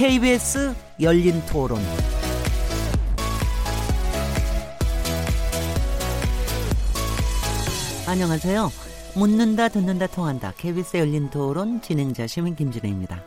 [0.00, 1.78] KBS 열린 토론.
[8.06, 8.72] 안녕하세요.
[9.14, 10.54] 묻는다, 듣는다, 통한다.
[10.56, 13.22] KBS 열린 토론 진행자 시민 김진혜입니다.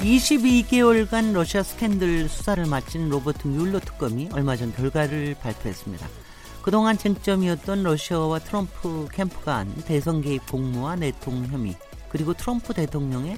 [0.00, 6.23] (22개월간) 러시아 스캔들 수사를 마친 로버트 뮬러 특검이 얼마 전 결과를 발표했습니다.
[6.64, 11.76] 그동안 쟁점이었던 러시아와 트럼프 캠프 간 대선 개입 공모와 내통 혐의
[12.08, 13.36] 그리고 트럼프 대통령의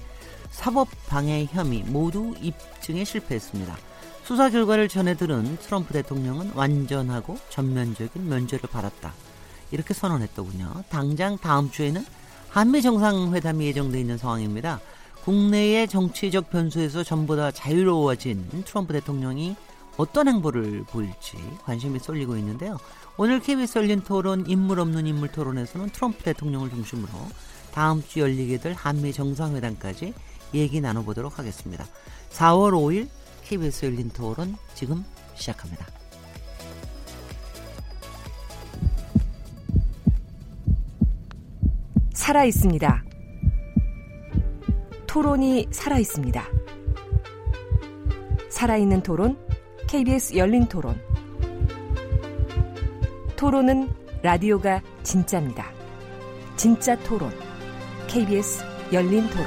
[0.52, 3.76] 사법 방해 혐의 모두 입증에 실패했습니다.
[4.22, 9.12] 수사 결과를 전해 들은 트럼프 대통령은 완전하고 전면적인 면죄를 받았다.
[9.72, 10.84] 이렇게 선언했더군요.
[10.88, 12.06] 당장 다음 주에는
[12.48, 14.78] 한미 정상회담이 예정돼 있는 상황입니다.
[15.24, 19.56] 국내의 정치적 변수에서 전보다 자유로워진 트럼프 대통령이
[19.96, 22.78] 어떤 행보를 보일지 관심이 쏠리고 있는데요.
[23.18, 27.08] 오늘 KBS 열린 토론 인물 없는 인물 토론에서는 트럼프 대통령을 중심으로
[27.72, 30.12] 다음 주 열리게 될 한미 정상회담까지
[30.52, 31.86] 얘기 나눠보도록 하겠습니다.
[32.30, 33.08] 4월 5일
[33.42, 35.02] KBS 열린 토론 지금
[35.34, 35.86] 시작합니다.
[42.12, 43.04] 살아 있습니다.
[45.06, 46.44] 토론이 살아 있습니다.
[48.50, 49.38] 살아있는 토론,
[49.86, 51.05] KBS 열린 토론.
[53.36, 53.90] 토론은
[54.22, 55.70] 라디오가 진짜입니다.
[56.56, 57.30] 진짜 토론,
[58.08, 59.46] KBS 열린 토론.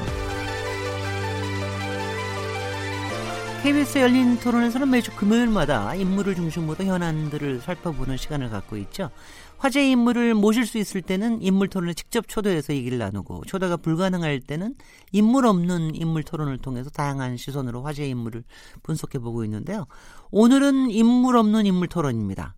[3.64, 9.10] KBS 열린 토론에서는 매주 금요일마다 인물을 중심으로 현안들을 살펴보는 시간을 갖고 있죠.
[9.58, 14.76] 화제 인물을 모실 수 있을 때는 인물 토론을 직접 초대해서 얘기를 나누고 초대가 불가능할 때는
[15.12, 18.44] 인물 없는 인물 토론을 통해서 다양한 시선으로 화제 인물을
[18.84, 19.88] 분석해 보고 있는데요.
[20.32, 22.56] 오늘은 인물 없는 인물 토론입니다.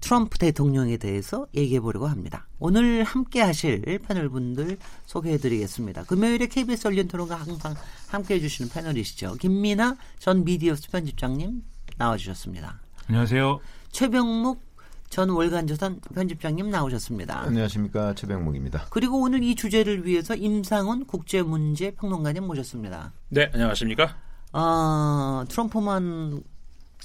[0.00, 2.46] 트럼프 대통령에 대해서 얘기해 보려고 합니다.
[2.58, 6.04] 오늘 함께 하실 패널 분들 소개해 드리겠습니다.
[6.04, 7.74] 금요일에 KBS 열린 토론과 항상
[8.08, 9.34] 함께 해 주시는 패널이시죠.
[9.40, 11.62] 김민아 전 미디어스 편집장님
[11.96, 12.80] 나와 주셨습니다.
[13.08, 13.60] 안녕하세요.
[13.90, 14.68] 최병묵
[15.10, 17.40] 전 월간조선 편집장님 나오셨습니다.
[17.40, 18.86] 안녕하십니까 최병묵입니다.
[18.90, 23.12] 그리고 오늘 이 주제를 위해서 임상훈 국제문제 평론가님 모셨습니다.
[23.30, 24.16] 네, 안녕하십니까?
[24.52, 26.42] 아 트럼프만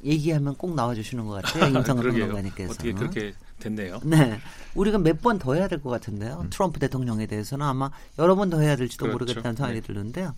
[0.04, 1.66] 얘기하면 꼭 나와주시는 것 같아요.
[1.76, 2.72] 임상훈 평론가님께서.
[2.74, 4.00] 어떻게 그렇게 됐네요.
[4.04, 4.40] 네.
[4.76, 6.42] 우리가 몇 번 더 해야 될 것 같은데요.
[6.44, 6.50] 음.
[6.50, 7.90] 트럼프 대통령에 대해서는 아마
[8.20, 9.20] 여러 번 더 해야 될지도 그렇죠.
[9.20, 9.88] 모르겠다는 생각이 네.
[9.88, 10.36] 드는데요.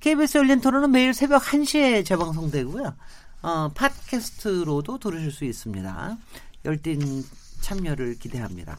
[0.00, 2.94] KBS 열린 토론은 매일 새벽 1시에 재방송되고요.
[3.42, 6.16] 어, 팟캐스트로도 들으실 수 있습니다.
[6.64, 7.24] 열띤
[7.60, 8.78] 참여를 기대합니다.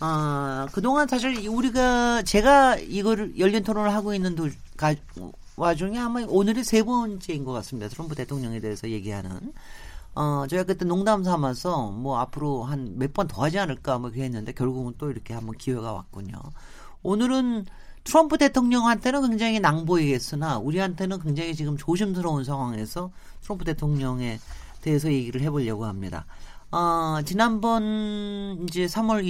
[0.00, 4.94] 아, 그동안 사실 우리가 제가 이거를 열린 토론을 하고 있는 도, 가,
[5.58, 7.88] 와중에 아마 오늘이 세 번째인 것 같습니다.
[7.88, 9.52] 트럼프 대통령에 대해서 얘기하는.
[10.14, 14.52] 어, 저희가 그때 농담 삼아서 뭐 앞으로 한 몇 번 더 하지 않을까 뭐 그랬는데
[14.52, 16.36] 결국은 또 이렇게 한번 기회가 왔군요.
[17.02, 17.66] 오늘은
[18.04, 23.10] 트럼프 대통령한테는 굉장히 낭보이겠으나 우리한테는 굉장히 지금 조심스러운 상황에서
[23.42, 24.38] 트럼프 대통령에
[24.80, 26.24] 대해서 얘기를 해보려고 합니다.
[26.70, 29.24] 어, 지난번 이제 3월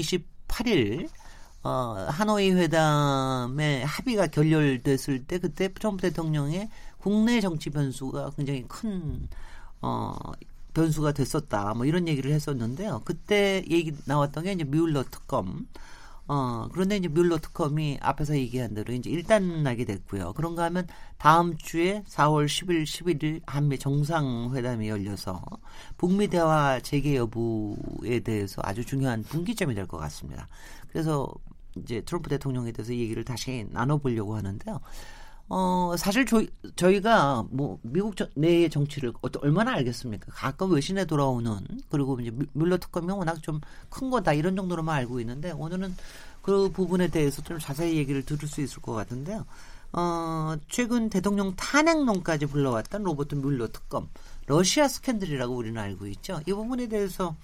[0.49, 1.09] 28일
[1.63, 9.29] 어, 하노이 회담의 합의가 결렬됐을 때 그때 트럼프 대통령의 국내 정치 변수가 굉장히 큰
[9.81, 10.15] 어,
[10.75, 11.75] 변수가 됐었다.
[11.75, 13.03] 뭐 이런 얘기를 했었는데요.
[13.05, 15.67] 그때 얘기 나왔던 게 이제 뮬러 특검.
[16.31, 20.35] 어, 그런데 이제 뮬러 특검이 앞에서 얘기한 대로 이제 일단 나게 됐고요.
[20.35, 25.43] 그런가 하면 다음 주에 4월 10일, 11일 한미 정상회담이 열려서
[25.97, 30.47] 북미 대화 재개 여부에 대해서 아주 중요한 분기점이 될 것 같습니다.
[30.93, 31.27] 그래서
[31.77, 34.81] 이제 트럼프 대통령에 대해서 얘기를 다시 나눠보려고 하는데요.
[35.51, 36.45] 어, 사실 저,
[36.77, 40.27] 저희가 뭐 미국 내의 정치를 어떤 얼마나 알겠습니까?
[40.33, 41.57] 가끔 외신에 돌아오는
[41.89, 45.95] 그리고 이제 뮬러 특검이 워낙 좀 큰 거다 이런 정도로만 알고 있는데 오늘은
[46.49, 49.45] 그 부분에 대해서 좀 자세히 얘기를 들을 수 있을 것 같은데요.
[49.93, 54.09] 어, 최근 대통령 탄핵론까지 불러왔던 로버트 뮬러 특검
[54.47, 56.41] 러시아 스캔들이라고 우리는 알고 있죠.
[56.47, 57.37] 이 부분에 대해서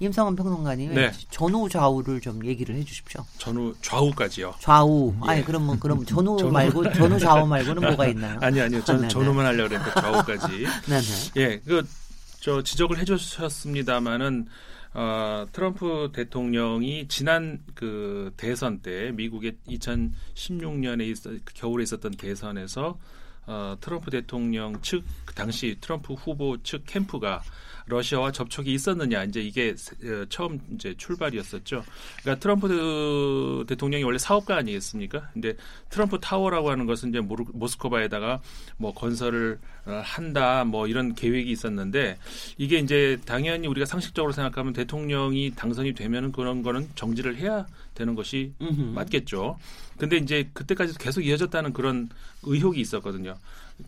[0.00, 1.12] 임상원 평론가님 네.
[1.30, 3.24] 전후 좌우를 좀 얘기를 해주십시오.
[3.38, 4.56] 전후 좌우까지요.
[4.60, 5.14] 좌우.
[5.24, 5.30] 예.
[5.30, 8.38] 아니 뭐 그럼 전후, 전후 말고 전후 좌우 말고는 뭐가 있나요?
[8.42, 8.84] 아니 아니요.
[8.84, 10.66] 전 전후만 하려고 그랬는데 좌우까지.
[10.88, 11.02] 네네.
[11.38, 12.02] 예, 그
[12.42, 14.48] 저 지적을 해주셨습니다마는.
[14.94, 22.98] 어, 트럼프 대통령이 지난 그 대선 때 미국의 2016년에 있어, 겨울에 있었던 대선에서
[23.46, 27.42] 어, 트럼프 대통령 측그 당시 트럼프 후보 측 캠프가
[27.86, 29.74] 러시아와 접촉이 있었느냐 이제 이게
[30.04, 31.84] 어, 처음 이제 출발이었었죠.
[32.22, 35.30] 그러니까 트럼프 대통령이 원래 사업가 아니겠습니까?
[35.32, 35.54] 근데
[35.90, 38.40] 트럼프 타워라고 하는 것은 이제 모스크바에다가
[38.76, 42.16] 뭐 건설을 어, 한다 뭐 이런 계획이 있었는데
[42.56, 48.52] 이게 이제 당연히 우리가 상식적으로 생각하면 대통령이 당선이 되면은 그런 거는 정지를 해야 되는 것이
[48.60, 48.80] 음흠.
[48.94, 49.58] 맞겠죠.
[49.98, 52.08] 근데 이제 그때까지도 계속 이어졌다는 그런
[52.42, 53.36] 의혹이 있었거든요.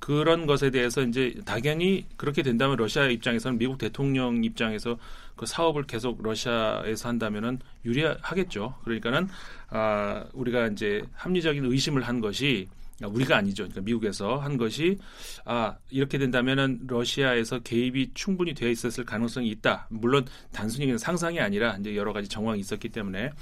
[0.00, 4.99] 그런 것에 대해서 이제 당연히 그렇게 된다면 러시아 입장에서는 미국 대통령 입장에서
[5.37, 8.76] 그 사업을 계속 러시아에서 한다면은 유리하겠죠.
[8.85, 9.29] 그러니까는
[9.69, 12.69] 아 우리가 이제 합리적인 의심을 한 것이
[13.02, 13.64] 우리가 아니죠.
[13.64, 14.99] 그러니까 미국에서 한 것이
[15.44, 19.88] 아 이렇게 된다면은 러시아에서 개입이 충분히 되어 있었을 가능성이 있다.
[19.91, 23.32] 물론 단순히 그냥 상상이 아니라 이제 여러 가지 정황이 있었기 때문에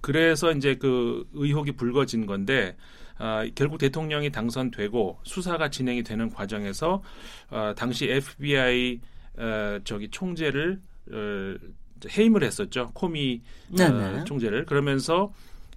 [0.00, 2.76] 그래서 이제 그 의혹이 불거진 건데
[3.18, 7.02] 아, 결국 대통령이 당선되고 수사가 진행이 되는 과정에서
[7.50, 9.00] 어, 당시 FBI
[9.38, 10.80] 어, 저기 총재를
[11.12, 11.54] 어,
[12.06, 12.90] 해임을 했었죠.
[12.94, 13.40] 코미
[13.72, 15.32] 어, 총재를 그러면서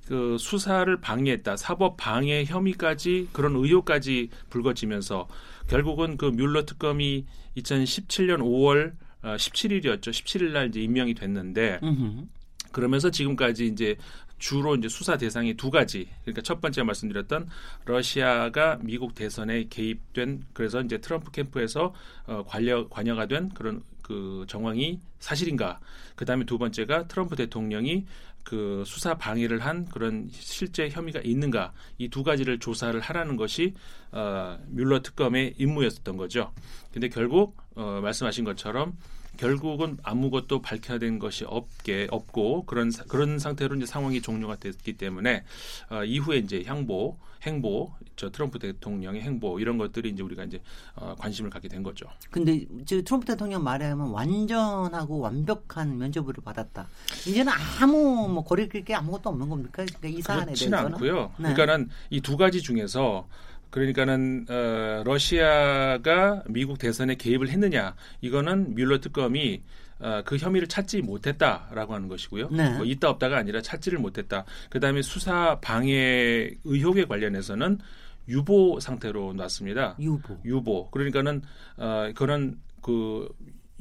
[0.07, 1.55] 그 수사를 방해했다.
[1.55, 5.27] 사법 방해 혐의까지 그런 의혹까지 불거지면서
[5.67, 7.25] 결국은 그 뮬러 특검이
[7.57, 10.09] 2017년 5월 어, 17일이었죠.
[10.09, 12.25] 17일 날 이제 임명이 됐는데 음흠.
[12.71, 13.97] 그러면서 지금까지 이제
[14.39, 16.07] 주로 이제 수사 대상이 두 가지.
[16.23, 17.49] 그러니까 첫 번째 말씀드렸던
[17.85, 21.93] 러시아가 미국 대선에 개입된 그래서 이제 트럼프 캠프에서
[22.25, 25.79] 어, 관여 관여가 된 그런 그 정황이 사실인가.
[26.15, 28.05] 그다음에 두 번째가 트럼프 대통령이
[28.43, 33.75] 그 수사 방해를 한 그런 실제 혐의가 있는가 이 두 가지를 조사를 하라는 것이
[34.11, 36.51] 어, 뮬러 특검의 임무였었던 거죠.
[36.91, 38.97] 근데 결국 어, 말씀하신 것처럼
[39.39, 45.43] 결국은 아무것도 밝혀낸 것이 없게 없고 그런 그런 상태로 이제 상황이 종료가 됐기 때문에
[45.89, 50.61] 어, 이후에 이제 향보, 행보, 저 트럼프 대통령의 행보 이런 것들이 이제 우리가 이제
[50.95, 52.05] 어, 관심을 갖게 된 거죠.
[52.29, 56.89] 근데 저 트럼프 대통령 말에 하면 완전하고 완벽한 면접을 받았다.
[57.25, 59.85] 이제는 아무 뭐 거리낄 게 아무것도 없는 겁니까?
[59.85, 61.31] 그러니까 이 사안에 대해서는 않고요.
[61.37, 61.53] 네.
[61.53, 63.25] 그러니까는 이 두 가지 중에서
[63.69, 69.61] 그러니까는 어, 러시아가 미국 대선에 개입을 했느냐 이거는 뮬러 특검이
[69.99, 72.49] 어, 그 혐의를 찾지 못했다라고 하는 것이고요.
[72.49, 72.69] 네.
[72.77, 74.45] 뭐 있다 없다가 아니라 찾지를 못했다.
[74.69, 77.79] 그다음에 수사 방해 의혹에 관련해서는
[78.29, 79.97] 유보 상태로 놨습니다.
[79.99, 80.37] 유보.
[80.45, 80.89] 유보.
[80.91, 81.41] 그러니까는
[81.77, 83.27] 어, 그런 그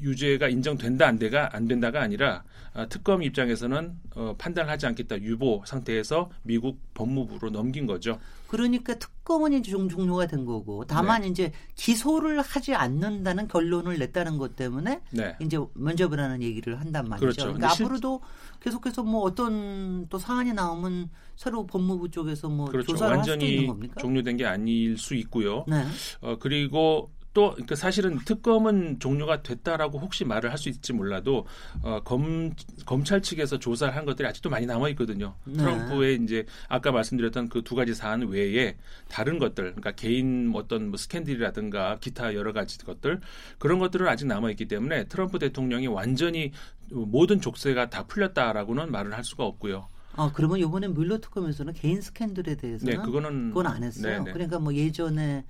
[0.00, 5.62] 유죄가 인정된다 안 돼가 안 된다가 아니라 아, 특검 입장에서는 어, 판단을 하지 않겠다 유보
[5.66, 8.18] 상태에서 미국 법무부로 넘긴 거죠.
[8.48, 11.28] 그러니까 특검은 이제 종료가 된 거고 다만 네.
[11.28, 15.36] 이제 기소를 하지 않는다는 결론을 냈다는 것 때문에 네.
[15.40, 17.26] 이제 면접을 하는 얘기를 한단 말이죠.
[17.26, 17.42] 그렇죠.
[17.42, 18.20] 그러니까 앞으로도
[18.60, 22.92] 계속해서 뭐 어떤 또 사안이 나오면 새로 법무부 쪽에서 뭐 그렇죠.
[22.92, 24.00] 조사를 할 수도 있는 겁니까?
[24.00, 25.64] 종료된 게 아닐 수 있고요.
[25.68, 25.84] 네.
[26.20, 31.46] 어, 그리고 또 그러니까 사실은 특검은 종료가 됐다라고 혹시 말을 할 수 있을지 몰라도
[31.82, 32.52] 어, 검
[32.84, 35.36] 검찰 측에서 조사를 한 것들이 아직도 많이 남아 있거든요.
[35.44, 35.56] 네.
[35.56, 38.76] 트럼프의 이제 아까 말씀드렸던 그 두 가지 사안 외에
[39.08, 43.20] 다른 것들, 그러니까 개인 어떤 뭐 스캔들이라든가 기타 여러 가지 것들
[43.58, 46.50] 그런 것들은 아직 남아 있기 때문에 트럼프 대통령이 완전히
[46.90, 49.86] 모든 족쇄가 다 풀렸다라고는 말을 할 수가 없고요.
[50.16, 54.12] 아 그러면 이번에 물러 특검에서는 개인 스캔들에 대해서는 네, 그거는 그건 안 했어요.
[54.12, 54.24] 네네.
[54.24, 54.32] 네.
[54.32, 55.44] 그러니까 뭐 예전에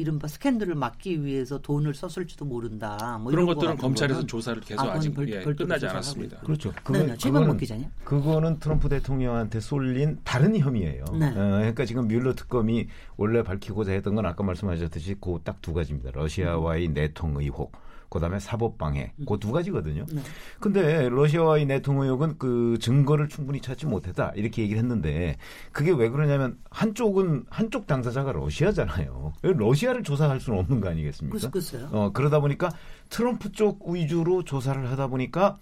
[0.00, 3.18] 이른바 스캔들을 막기 위해서 돈을 썼을지도 모른다.
[3.20, 6.38] 뭐 그런 것들은 검찰에서 조사를 계속 아, 직 별, 예, 끝나지 않았습니다.
[6.40, 6.72] 그렇죠.
[6.82, 7.86] 그건, 네, 그거는, 기자님.
[8.04, 11.04] 그거는 트럼프 대통령한테 쏠린 다른 혐의예요.
[11.18, 11.28] 네.
[11.28, 16.10] 어, 그러니까 지금 뮬러 특검이 원래 밝히고자 했던 건 아까 말씀하셨듯이 그 딱 두 가지입니다.
[16.14, 17.72] 러시아와의 내통 의혹.
[18.10, 19.24] 그다음에 사법 방해 음.
[19.24, 20.04] 그두 가지거든요.
[20.12, 20.20] 네.
[20.58, 25.36] 근데 러시아와의 내통 의혹은 그 증거를 충분히 찾지 못했다 이렇게 얘기를 했는데
[25.72, 29.32] 그게 왜 그러냐면 한쪽은 한쪽 당사자가 러시아잖아요.
[29.42, 31.50] 러시아를 조사할 수는 없는 거 아니겠습니까?
[31.50, 31.88] 글쎄요.
[31.92, 32.70] 어 그러다 보니까
[33.08, 35.58] 트럼프 쪽 위주로 조사를 하다 보니까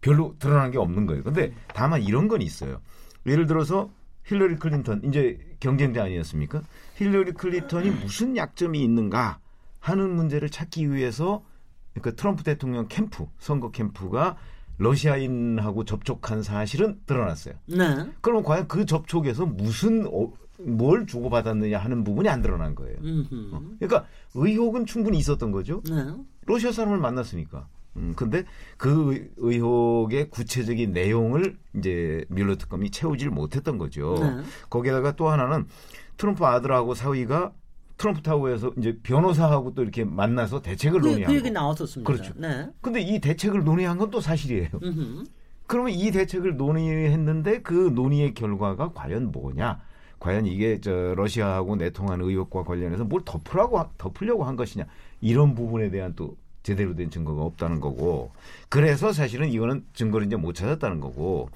[0.00, 1.22] 별로 드러난 게 없는 거예요.
[1.22, 2.80] 근데 다만 이런 건 있어요.
[3.26, 3.90] 예를 들어서
[4.24, 6.62] 힐러리 클린턴 이제 경쟁자 아니었습니까?
[6.96, 9.40] 힐러리 클린턴이 무슨 약점이 있는가
[9.78, 11.42] 하는 문제를 찾기 위해서
[12.00, 14.36] 그러니까 트럼프 대통령 캠프 선거 캠프가
[14.78, 17.54] 러시아인하고 접촉한 사실은 드러났어요.
[17.66, 18.10] 네.
[18.20, 22.96] 그러면 과연 그 접촉에서 무슨 어, 뭘 주고받았느냐 하는 부분이 안 드러난 거예요.
[23.52, 23.60] 어.
[23.78, 25.82] 그러니까 의혹은 충분히 있었던 거죠.
[25.88, 26.14] 네.
[26.46, 27.68] 러시아 사람을 만났으니까.
[27.96, 28.44] 음, 근데
[28.76, 34.14] 그 의혹의 구체적인 내용을 이제 뮬러 특검이 채우질 못했던 거죠.
[34.20, 34.42] 네.
[34.70, 35.66] 거기에다가 또 하나는
[36.16, 37.52] 트럼프 아들하고 사위가
[38.00, 42.10] 트럼프 타워에서 이제 변호사하고 또 이렇게 만나서 대책을 그, 논의한 그 얘기 나왔었습니다.
[42.10, 42.32] 그렇죠.
[42.34, 42.66] 네.
[42.80, 44.70] 근데 이 대책을 논의한 건 또 사실이에요.
[44.82, 45.24] 음흠.
[45.66, 49.80] 그러면 이 대책을 논의했는데 그 논의의 결과가 과연 뭐냐?
[50.18, 54.86] 과연 이게 저 러시아하고 내통한 의혹과 관련해서 뭘 덮으라고 덮으려고 한 것이냐
[55.20, 58.32] 이런 부분에 대한 또 제대로 된 증거가 없다는 거고
[58.68, 61.50] 그래서 사실은 이거는 증거를 이제 못 찾았다는 거고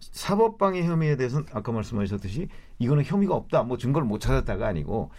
[0.00, 5.10] 사법방해 혐의에 대해서는 아까 말씀하셨듯이 이거는 혐의가 없다 뭐 증거를 못 찾았다가 아니고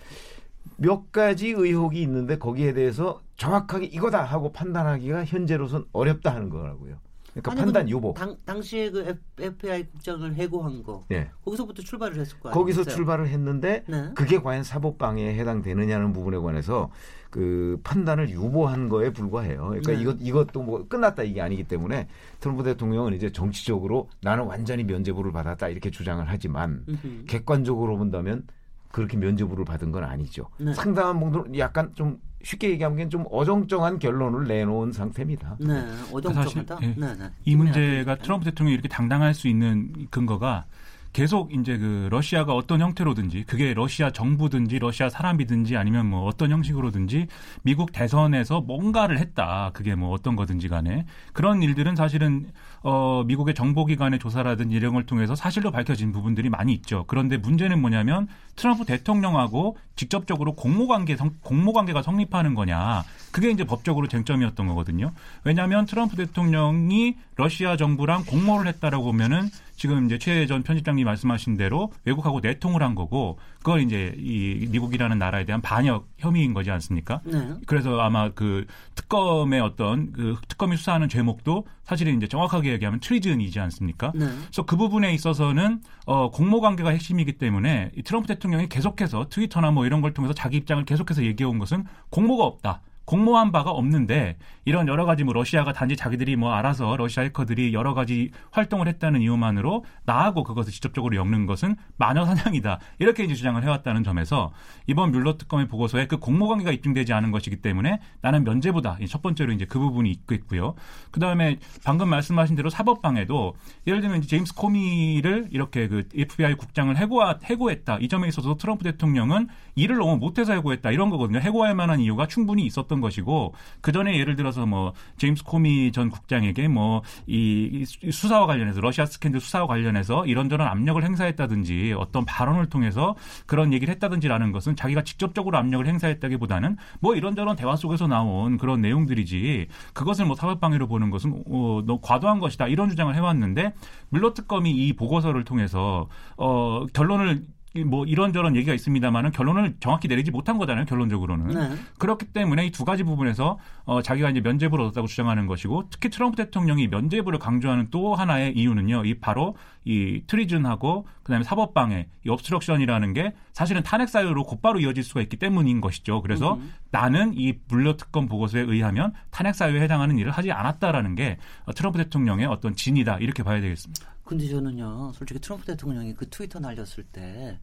[0.77, 6.97] 몇 가지 의혹이 있는데 거기에 대해서 정확하게 이거다 하고 판단하기가 현재로선 어렵다 하는 거라고요.
[7.31, 8.13] 그러니까 아니, 판단 그 유보.
[8.13, 11.29] 당, 당시에 그 FBI 국장을 해고한 거 예.
[11.45, 12.59] 거기서부터 출발을 했을 거 아니에요.
[12.59, 14.11] 거기서 출발을 했는데 네.
[14.15, 16.91] 그게 과연 사법 방해에 해당되느냐는 부분에 관해서
[17.29, 19.67] 그 판단을 유보한 거에 불과해요.
[19.69, 20.01] 그러니까 네.
[20.01, 22.09] 이것 이것도 뭐 끝났다 이게 아니기 때문에
[22.41, 27.25] 트럼프 대통령은 이제 정치적으로 나는 완전히 면죄부를 받았다 이렇게 주장을 하지만 음흠.
[27.27, 28.43] 객관적으로 본다면
[28.91, 30.47] 그렇게 면죄부를 받은 건 아니죠.
[30.57, 30.73] 네.
[30.73, 35.57] 상당한 부분 약간 좀 쉽게 얘기하면 좀 어정쩡한 결론을 내놓은 상태입니다.
[35.59, 36.75] 네, 어정쩡하다.
[36.75, 36.99] 사실, 예.
[36.99, 37.29] 네, 네.
[37.45, 40.65] 이 문제가 트럼프 대통령이 이렇게 당당할 수 있는 근거가
[41.13, 47.27] 계속 이제 그 러시아가 어떤 형태로든지 그게 러시아 정부든지 러시아 사람이든지 아니면 뭐 어떤 형식으로든지
[47.63, 49.71] 미국 대선에서 뭔가를 했다.
[49.73, 52.47] 그게 뭐 어떤 거든지 간에 그런 일들은 사실은
[52.83, 57.03] 어 미국의 정보 기관의 조사라든지 이런 걸 통해서 사실로 밝혀진 부분들이 많이 있죠.
[57.07, 63.03] 그런데 문제는 뭐냐면 트럼프 대통령하고 직접적으로 공모 관계 성, 공모 관계가 성립하는 거냐.
[63.31, 65.11] 그게 이제 법적으로 쟁점이었던 거거든요.
[65.43, 69.49] 왜냐하면 트럼프 대통령이 러시아 정부랑 공모를 했다라고 보면은
[69.81, 75.17] 지금 이제 최 전 편집장님 말씀하신 대로 외국하고 내통을 한 거고 그걸 이제 이 미국이라는
[75.17, 77.21] 나라에 대한 반역 혐의인 거지 않습니까?
[77.23, 77.55] 네.
[77.65, 84.11] 그래서 아마 그 특검의 어떤 그 특검이 수사하는 제목도 사실은 이제 정확하게 얘기하면 treason이지 않습니까?
[84.13, 84.27] 네.
[84.27, 89.87] 그래서 그 부분에 있어서는 어, 공모 관계가 핵심이기 때문에 이 트럼프 대통령이 계속해서 트위터나 뭐
[89.87, 92.81] 이런 걸 통해서 자기 입장을 계속해서 얘기해 온 것은 공모가 없다.
[93.05, 97.93] 공모한 바가 없는데 이런 여러 가지 뭐 러시아가 단지 자기들이 뭐 알아서 러시아 해커들이 여러
[97.93, 102.79] 가지 활동을 했다는 이유만으로 나하고 그것을 직접적으로 엮는 것은 마녀 사냥이다.
[102.99, 104.51] 이렇게 이제 주장을 해왔다는 점에서
[104.85, 108.97] 이번 뮬러 특검의 보고서에 그 공모 관계가 입증되지 않은 것이기 때문에 나는 면제부다.
[109.01, 110.75] 이첫 번째로 이제 그 부분이 있고 있고요.
[111.09, 113.55] 그 다음에 방금 말씀하신 대로 사법방에도
[113.87, 117.97] 예를 들면 제임스 코미를 이렇게 그 FBI 국장을 해고하, 해고했다.
[117.99, 120.91] 이 점에 있어서 트럼프 대통령은 일을 너무 못해서 해고했다.
[120.91, 121.39] 이런 거거든요.
[121.39, 126.09] 해고할 만한 이유가 충분히 있었 던 것이고 그 전에 예를 들어서 뭐 제임스 코미 전
[126.09, 133.15] 국장에게 뭐 이 수사와 관련해서 러시아 스캔들 수사와 관련해서 이런저런 압력을 행사했다든지 어떤 발언을 통해서
[133.45, 139.67] 그런 얘기를 했다든지라는 것은 자기가 직접적으로 압력을 행사했다기보다는 뭐 이런저런 대화 속에서 나온 그런 내용들이지
[139.93, 143.73] 그것을 뭐 사법방해로 보는 것은 어, 너무 과도한 것이다 이런 주장을 해왔는데
[144.09, 146.07] 물러 특검이 이 보고서를 통해서
[146.37, 151.75] 어, 결론을 이 뭐 이런저런 얘기가 있습니다만은 결론을 정확히 내리지 못한 거잖아요 결론적으로는 네.
[151.97, 156.35] 그렇기 때문에 이 두 가지 부분에서 어, 자기가 이제 면죄부를 얻었다고 주장하는 것이고 특히 트럼프
[156.35, 159.05] 대통령이 면죄부를 강조하는 또 하나의 이유는요.
[159.05, 165.21] 이 바로 이 트리즌하고 그다음에 사법방해, 이 obstruction이라는 게 사실은 탄핵 사유로 곧바로 이어질 수가
[165.21, 166.23] 있기 때문인 것이죠.
[166.23, 166.57] 그래서
[166.89, 171.99] 나는 이 물러 특검 보고서에 의하면 탄핵 사유에 해당하는 일을 하지 않았다라는 게 어, 트럼프
[171.99, 174.07] 대통령의 어떤 진이다 이렇게 봐야 되겠습니다.
[174.31, 177.59] 근데 저는요, 솔직히 트럼프 대통령이 그 트위터 날렸을 때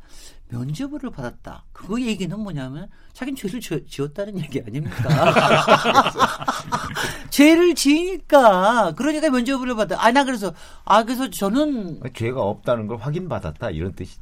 [0.48, 1.64] 면죄부를 받았다.
[1.72, 5.08] 그거 얘기는 뭐냐면 자기는 죄를 지, 지었다는 얘기 아닙니까?
[7.30, 9.96] 죄를 지으니까 그러니까 면죄부를 받아.
[9.98, 10.52] 아나 그래서
[10.84, 14.18] 아 그래서 저는 죄가 없다는 걸 확인받았다 이런 뜻이.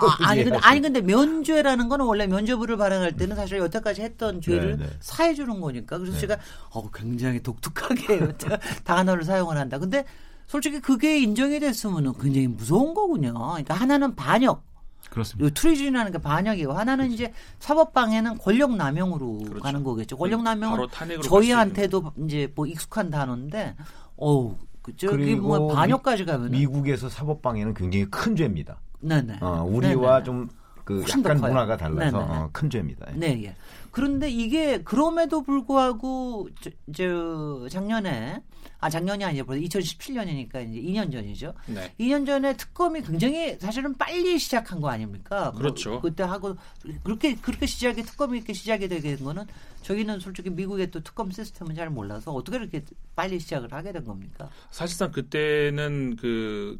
[0.00, 4.78] 아, 아니 근데 아니 근데 면죄라는 거는 원래 면죄부를 발행할 때는 사실 여태까지 했던 죄를
[4.78, 4.92] 네, 네.
[5.00, 6.38] 사해 주는 거니까 그래서 제가
[6.70, 8.36] 어 굉장히 독특하게
[8.84, 9.78] 단어를 사용을 한다.
[9.78, 10.06] 근데
[10.50, 13.34] 솔직히 그게 인정이 됐으면 굉장히 무서운 거군요.
[13.34, 14.64] 그러니까 하나는 반역,
[15.08, 15.46] 그렇습니다.
[15.46, 19.60] 요 treason이라는 게 반역이고 하나는 이제 사법 방해는 권력 남용으로 그렇죠.
[19.60, 20.16] 가는 거겠죠.
[20.16, 20.88] 권력 남용은
[21.22, 23.76] 저희한테도 이제 뭐 익숙한 단어인데,
[24.16, 28.80] 어우, 그 저기 뭐 반역까지 가면 미국에서 사법 방해는 굉장히 큰 죄입니다.
[28.98, 29.38] 네네.
[29.42, 30.24] 어, 우리와 네네.
[30.24, 31.48] 좀그 훨씬 더 약간.
[31.48, 32.18] 문화가 달라서.
[32.18, 33.06] 어, 큰 죄입니다.
[33.12, 33.16] 예.
[33.16, 33.54] 네, 예.
[33.92, 38.42] 그런데 이게 그럼에도 불구하고 저, 저 작년에
[38.80, 41.54] 아 작년이 아니라 벌써 2017년이니까 이제 2년 전이죠.
[41.66, 41.92] 네.
[42.00, 45.50] 2년 전에 특검이 굉장히 사실은 빨리 시작한 거 아닙니까?
[45.50, 46.00] 뭐 그렇죠.
[46.00, 46.56] 그때 하고
[47.02, 49.44] 그렇게 그렇게 시작이 특검이 이렇게 시작이 되게 된 거는
[49.82, 52.82] 저희는 솔직히 미국의 또 특검 시스템은 잘 몰라서 어떻게 이렇게
[53.14, 54.48] 빨리 시작을 하게 된 겁니까?
[54.70, 56.78] 사실상 그때는 그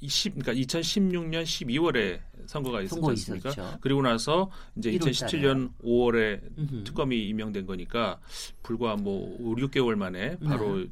[0.00, 3.50] 20, 그러니까 2016년 12월에 선거가 있었지 않습니까?
[3.50, 3.78] 있었죠.
[3.80, 6.84] 그리고 나서 이제 1월 2017년 5월에 음흠.
[6.84, 8.18] 특검이 임명된 거니까
[8.62, 10.86] 불과 뭐 5, 6개월 만에 바로 네.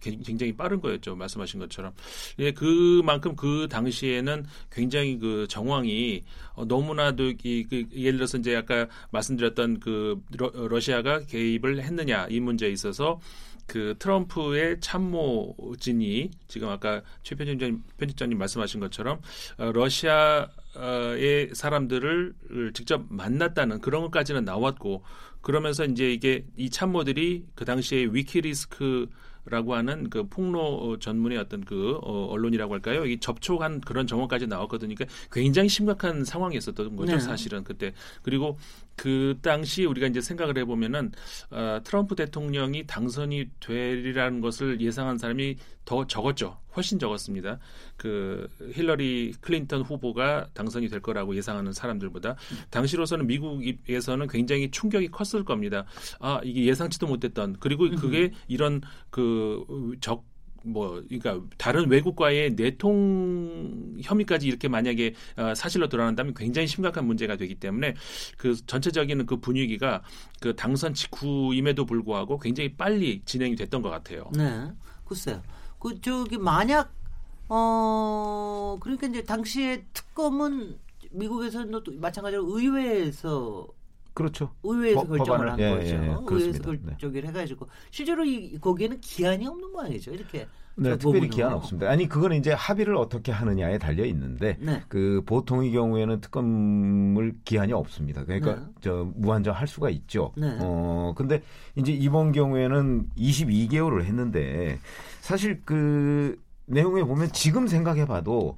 [0.00, 1.16] 굉- 굉장히 빠른 거였죠.
[1.16, 1.92] 말씀하신 것처럼.
[2.38, 6.22] 예, 그만큼 그 당시에는 굉장히 그 정황이
[6.54, 12.38] 어, 너무나도 이, 그, 예를 들어서 이제 아까 말씀드렸던 그 러, 러시아가 개입을 했느냐 이
[12.38, 13.20] 문제에 있어서
[13.66, 19.20] 그 트럼프의 참모진이 지금 아까 최 편집장님, 편집장님 말씀하신 것처럼
[19.58, 22.34] 어, 러시아 의 사람들을
[22.72, 25.02] 직접 만났다는 그런 것까지는 나왔고
[25.42, 29.08] 그러면서 이제 이게 이 참모들이 그 당시에 위키리스크
[29.44, 33.04] 라고 하는 그 폭로 전문의 어떤 그 어, 언론이라고 할까요?
[33.04, 34.94] 이 접촉한 그런 정황까지 나왔거든요.
[34.94, 37.18] 그러니까 굉장히 심각한 상황이었었던 거죠, 네.
[37.18, 37.92] 사실은 그때.
[38.22, 38.56] 그리고
[39.02, 41.10] 그 당시 우리가 이제 생각을 해보면은
[41.50, 46.58] 어, 트럼프 대통령이 당선이 되리라는 것을 예상한 사람이 더 적었죠.
[46.76, 47.58] 훨씬 적었습니다.
[47.96, 52.36] 그 힐러리 클린턴 후보가 당선이 될 거라고 예상하는 사람들보다
[52.70, 55.84] 당시로서는 미국에서는 굉장히 충격이 컸을 겁니다.
[56.20, 59.64] 아 이게 예상치도 못했던 그리고 그게 이런 그
[60.00, 60.31] 적
[60.64, 67.54] 뭐 그러니까 다른 외국과의 내통 혐의까지 이렇게 만약에 어, 사실로 드러난다면 굉장히 심각한 문제가 되기
[67.54, 67.94] 때문에
[68.36, 70.02] 그 전체적인 그 분위기가
[70.40, 74.30] 그 당선 직후임에도 불구하고 굉장히 빨리 진행이 됐던 것 같아요.
[74.36, 74.70] 네,
[75.04, 75.42] 글쎄요.
[75.78, 76.92] 그 저기 만약
[77.48, 80.78] 어 그러니까 이제 당시에 특검은
[81.10, 83.68] 미국에서는 또 마찬가지로 의회에서
[84.14, 84.50] 그렇죠.
[84.62, 85.86] 의회에서 법, 결정을 한 예, 거죠.
[85.86, 87.28] 예, 의회에서 결정을 네.
[87.28, 90.12] 해가지고 실제로 이 거기에는 기한이 없는 모양이죠.
[90.12, 90.46] 이렇게.
[90.74, 91.90] 네, 특별히 기한 없습니다.
[91.90, 94.82] 아니 그거는 이제 합의를 어떻게 하느냐에 달려 있는데 네.
[94.88, 98.24] 그 보통의 경우에는 특검을 기한이 없습니다.
[98.24, 98.62] 그러니까 네.
[98.80, 100.32] 저 무한정 할 수가 있죠.
[100.34, 100.56] 네.
[100.60, 101.42] 어 근데
[101.76, 104.78] 이제 이번 경우에는 22개월을 했는데
[105.20, 108.56] 사실 그 내용에 보면 지금 생각해봐도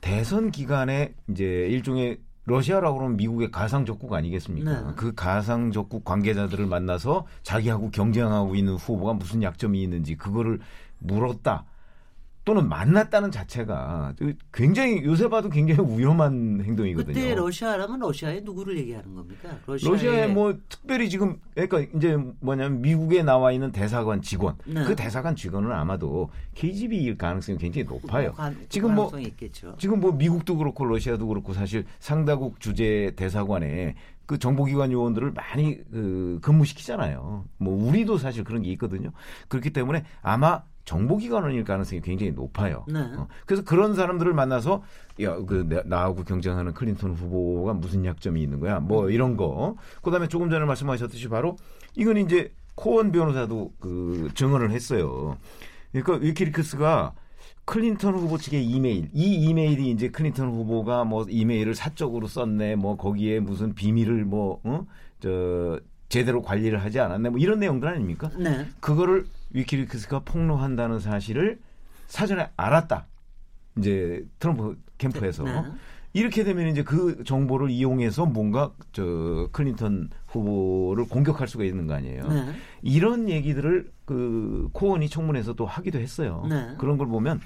[0.00, 4.80] 대선 기간에 이제 일종의 러시아라고 그러면 미국의 가상 적국 아니겠습니까?
[4.80, 4.92] 네.
[4.96, 10.60] 그 가상 적국 관계자들을 만나서 자기하고 경쟁하고 있는 후보가 무슨 약점이 있는지 그거를
[10.98, 11.64] 물었다.
[12.44, 14.14] 또는 만났다는 자체가
[14.52, 17.14] 굉장히 요새 봐도 굉장히 위험한 행동이거든요.
[17.14, 19.56] 그때 러시아라면 러시아에 누구를 얘기하는 겁니까?
[19.66, 24.84] 러시아에, 러시아에 뭐 특별히 지금 그러니까 이제 뭐냐면 미국에 나와 있는 대사관 직원 네.
[24.84, 28.28] 그 대사관 직원은 아마도 KGB일 가능성이 굉장히 높아요.
[28.28, 29.74] 뭐, 가, 지금 뭐 있겠죠.
[29.78, 33.94] 지금 뭐 미국도 그렇고 러시아도 그렇고 사실 상다국 주재 대사관에
[34.26, 37.44] 그 정보기관 요원들을 많이 그 근무시키잖아요.
[37.56, 39.12] 뭐 우리도 사실 그런 게 있거든요.
[39.48, 42.84] 그렇기 때문에 아마 정보기관원일 가능성이 굉장히 높아요.
[42.88, 43.00] 네.
[43.00, 44.82] 어, 그래서 그런 사람들을 만나서
[45.22, 48.80] 야, 그 나하고 경쟁하는 클린턴 후보가 무슨 약점이 있는 거야?
[48.80, 49.10] 뭐 음.
[49.10, 49.76] 이런 거.
[50.02, 51.56] 그다음에 조금 전에 말씀하셨듯이 바로
[51.96, 55.38] 이건 이제 코언 변호사도 그 증언을 했어요.
[55.92, 57.14] 그러니까 위키리크스가
[57.66, 63.40] 클린턴 후보 측의 이메일, 이 이메일이 이제 클린턴 후보가 뭐 이메일을 사적으로 썼네, 뭐 거기에
[63.40, 64.86] 무슨 비밀을 뭐, 어?
[65.20, 65.80] 저,
[66.10, 68.30] 제대로 관리를 하지 않았네, 뭐 이런 내용들 아닙니까?
[68.36, 68.66] 네.
[68.80, 71.58] 그거를 위키리크스가 폭로한다는 사실을
[72.06, 73.06] 사전에 알았다.
[73.78, 75.44] 이제 트럼프 캠프에서.
[75.44, 75.62] 네.
[76.12, 82.28] 이렇게 되면 이제 그 정보를 이용해서 뭔가 저 클린턴 후보를 공격할 수가 있는 거 아니에요.
[82.28, 82.52] 네.
[82.82, 86.46] 이런 얘기들을 그 코언이 청문회에서 도 하기도 했어요.
[86.48, 86.74] 네.
[86.78, 87.40] 그런 걸 보면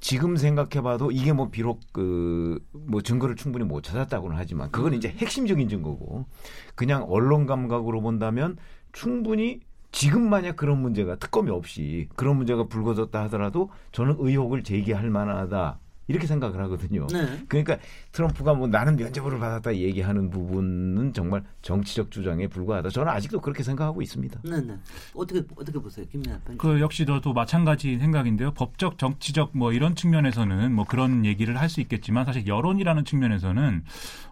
[0.00, 5.68] 지금 생각해봐도 이게 뭐 비록 그 뭐 증거를 충분히 못 찾았다고는 하지만 그건 이제 핵심적인
[5.68, 6.26] 증거고
[6.74, 8.56] 그냥 언론 감각으로 본다면
[8.92, 9.60] 충분히
[9.96, 15.78] 지금 만약 그런 문제가 특검이 없이 그런 문제가 불거졌다 하더라도 저는 의혹을 제기할 만하다.
[16.08, 17.06] 이렇게 생각을 하거든요.
[17.06, 17.42] 네.
[17.48, 17.78] 그러니까
[18.16, 22.88] 트럼프가 뭐 나는 면접을 받았다 얘기하는 부분은 정말 정치적 주장에 불과하다.
[22.88, 24.40] 저는 아직도 그렇게 생각하고 있습니다.
[24.42, 24.74] 네, 네.
[25.14, 28.52] 어떻게 어떻게 보세요, 김민아 그 역시 또 마찬가지 생각인데요.
[28.54, 33.82] 법적, 정치적 뭐 이런 측면에서는 뭐 그런 얘기를 할 수 있겠지만 사실 여론이라는 측면에서는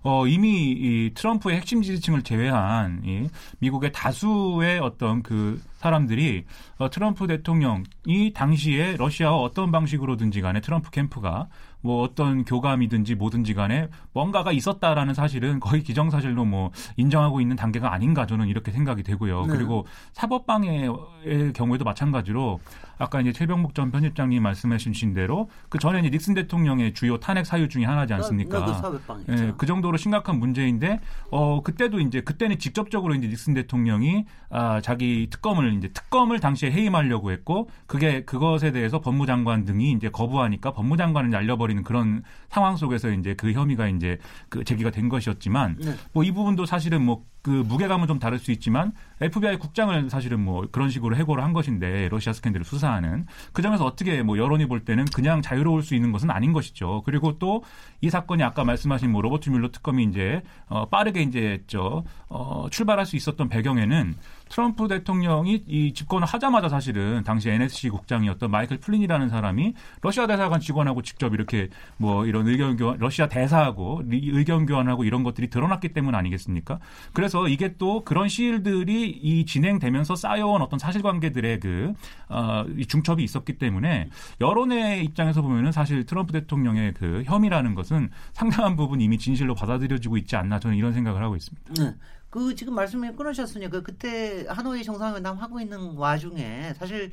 [0.05, 6.45] 어 이미 이 트럼프의 핵심 지지층을 제외한 이 미국의 다수의 어떤 그 사람들이
[6.79, 11.49] 어, 트럼프 대통령이 당시에 러시아와 어떤 방식으로든지 간에 트럼프 캠프가
[11.85, 18.27] 뭐 어떤 교감이든지 뭐든지 간에 뭔가가 있었다라는 사실은 거의 기정사실로 뭐 인정하고 있는 단계가 아닌가
[18.27, 19.43] 저는 이렇게 생각이 되고요.
[19.43, 19.53] 네.
[19.53, 22.59] 그리고 사법방해의 경우에도 마찬가지로
[22.99, 27.45] 아까 이제 최병목 전 편집장님 말씀해 주신 대로 그 전에 이제 닉슨 대통령의 주요 탄핵
[27.45, 28.61] 사유 중에 하나지 않습니까?
[29.07, 34.81] 그, 예, 그 정도로 심각한 문제인데 어 그때도 이제 그때는 직접적으로 이제 닉슨 대통령이 아
[34.81, 41.31] 자기 특검을 이제 특검을 당시에 해임하려고 했고 그게 그것에 대해서 법무장관 등이 이제 거부하니까 법무장관을
[41.31, 45.95] 날려버린 버리는 그런 상황 속에서 이제 그 혐의가 이제 그 제기가 된 것이었지만 네.
[46.13, 50.89] 뭐이 부분도 사실은 뭐 그 무게감은 좀 다를 수 있지만 FBI 국장을 사실은 뭐 그런
[50.91, 55.43] 식으로 해고를 한 것인데 러시아 스캔들을 수사하는 그 점에서 어떻게 뭐 여론이 볼 때는 그냥
[55.43, 57.03] 자유로울 수 있는 것은 아닌 것이죠.
[57.05, 57.63] 그리고 또
[58.01, 63.07] 이 사건이 아까 말씀하신 뭐 로버트 뮬러 특검이 이제 어 빠르게 이제 저 어 출발할
[63.07, 64.15] 수 있었던 배경에는
[64.49, 71.03] 트럼프 대통령이 이 집권을 하자마자 사실은 당시 NSC 국장이었던 마이클 플린이라는 사람이 러시아 대사관 직원하고
[71.03, 76.79] 직접 이렇게 뭐 이런 의견 교환, 러시아 대사하고 의견 교환하고 이런 것들이 드러났기 때문 아니겠습니까?
[77.13, 81.93] 그래서 이게 또 그런 시일들이 이 진행되면서 쌓여온 어떤 사실관계들의 그
[82.29, 84.09] 어, 이 중첩이 있었기 때문에
[84.41, 90.37] 여론의 입장에서 보면은 사실 트럼프 대통령의 그 혐의라는 것은 상당한 부분 이미 진실로 받아들여지고 있지
[90.37, 91.75] 않나 저는 이런 생각을 하고 있습니다.
[91.83, 91.95] 네.
[92.35, 97.13] 그 지금 말씀을 끊으셨으니까 그때 하노이 정상회담 하고 있는 와중에 사실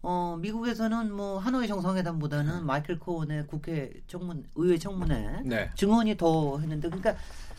[0.00, 5.70] 어 미국에서는 뭐 하노이 정상회담보다는 마이클 코온의 국회 청문 의회 청문회 네.
[5.74, 7.14] 증언이 더 했는데 그러니까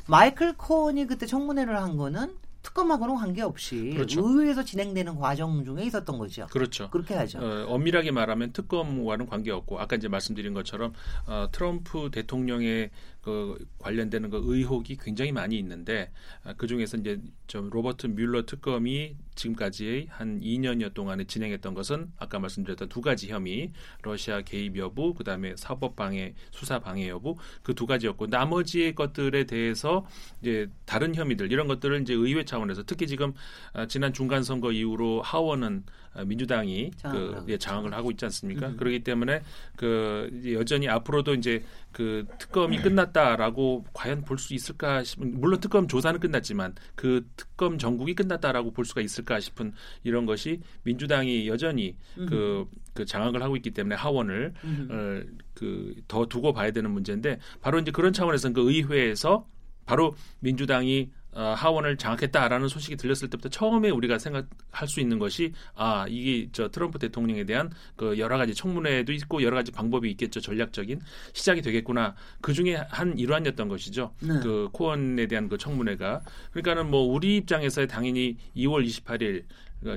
[0.08, 2.34] 마이클 코온이 그때 청문회를 한 거는
[2.65, 4.28] 특검하고는 관계없이 그렇죠.
[4.28, 6.48] 의회에서 진행되는 과정 중에 있었던 거죠.
[6.48, 6.89] 그렇죠.
[6.89, 7.38] 그렇게 하죠.
[7.39, 10.94] 어, 엄밀하게 말하면 특검과는 관계없고 아까 이제 말씀드린 것처럼
[11.28, 12.89] 어, 트럼프 대통령의
[13.26, 16.12] 그 관련되는 그 의혹이 굉장히 많이 있는데
[16.44, 22.40] 아, 그 중에서 이제 좀 로버트 뮬러 특검이 지금까지 한 2년여 동안에 진행했던 것은 아까
[22.40, 27.86] 말씀드렸던 두 가지 혐의 러시아 개입 여부 그다음에 사법 방해 수사 방해 여부 그 두
[27.86, 30.08] 가지였고 나머지 것들에 대해서
[30.42, 33.34] 이제 다른 혐의들 이런 것들을 이제 의회 차원에서 특히 지금
[33.74, 37.58] 아, 지난 중간 선거 이후로 하원은 아, 민주당이 장악을 그 예.
[37.58, 38.67] 장악을 하고 있지 않습니까?
[38.69, 38.78] 음.
[38.78, 39.41] 그렇기 때문에
[39.75, 46.19] 그 여전히 앞으로도 이제 그 특검이 끝났다라고 과연 볼 수 있을까 싶은 물론 특검 조사는
[46.19, 49.73] 끝났지만 그 특검 전국이 끝났다라고 볼 수가 있을까 싶은
[50.04, 54.88] 이런 것이 민주당이 여전히 그, 그 장악을 하고 있기 때문에 하원을 음.
[54.91, 59.47] 어, 그더 두고 봐야 되는 문제인데 바로 이제 그런 차원에서 그 의회에서
[59.86, 66.06] 바로 민주당이 어, 하원을 장악했다라는 소식이 들렸을 때부터 처음에 우리가 생각할 수 있는 것이 아
[66.08, 70.39] 이게 저 트럼프 대통령에 대한 그 여러 가지 청문회도 있고 여러 가지 방법이 있겠죠.
[70.39, 71.02] 전략적인
[71.34, 72.15] 시작이 되겠구나.
[72.41, 74.13] 그 중에 한 일환이었던 것이죠.
[74.21, 74.39] 네.
[74.41, 76.21] 그 코언에 대한 그 청문회가.
[76.52, 79.43] 그러니까는 뭐 우리 입장에서 당연히 2월 28일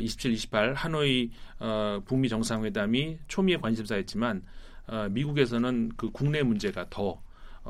[0.01, 4.43] 27, 28 하노이 어, 북미 정상회담이 초미의 관심사였지만
[4.89, 7.21] 어, 미국에서는 그 국내 문제가 더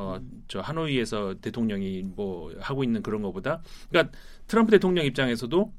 [0.01, 5.73] 어, 저 하노이에서 대통령이 뭐 하고 있는 그런 것보다 그러니까 트럼프 대통령 입장에서도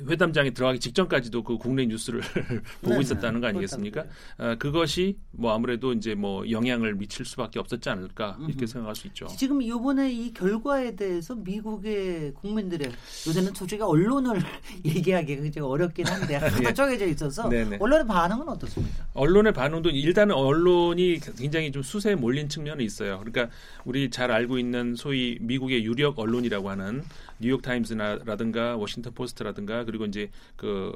[0.00, 2.20] 회담장에 들어가기 직전까지도 그 국내 뉴스를
[2.82, 3.50] 보고 네, 있었다는 거 네.
[3.50, 4.04] 아니겠습니까?
[4.38, 8.66] 어, 그것이 뭐 아무래도 이제 뭐 영향을 미칠 수밖에 없었지 않을까 이렇게 음흠.
[8.66, 9.26] 생각할 수 있죠.
[9.36, 12.92] 지금 이번에 이 결과에 대해서 미국의 국민들의
[13.26, 14.40] 요새는 솔직히 언론을
[14.84, 16.74] 얘기하기가 굉장히 어렵긴 한데 하나 예.
[16.74, 17.78] 쪼개져 있어서 네네.
[17.80, 19.06] 언론의 반응은 어떻습니까?
[19.14, 23.18] 언론의 반응도 일단은 언론이 굉장히 좀 수세에 몰린 측면이 있어요.
[23.18, 23.48] 그러니까
[23.84, 27.02] 우리 잘 알고 있는 소위 미국의 유력 언론이라고 하는
[27.38, 30.92] 뉴욕 타임스라든가 워싱턴 포스트라든가 그리고 이제 그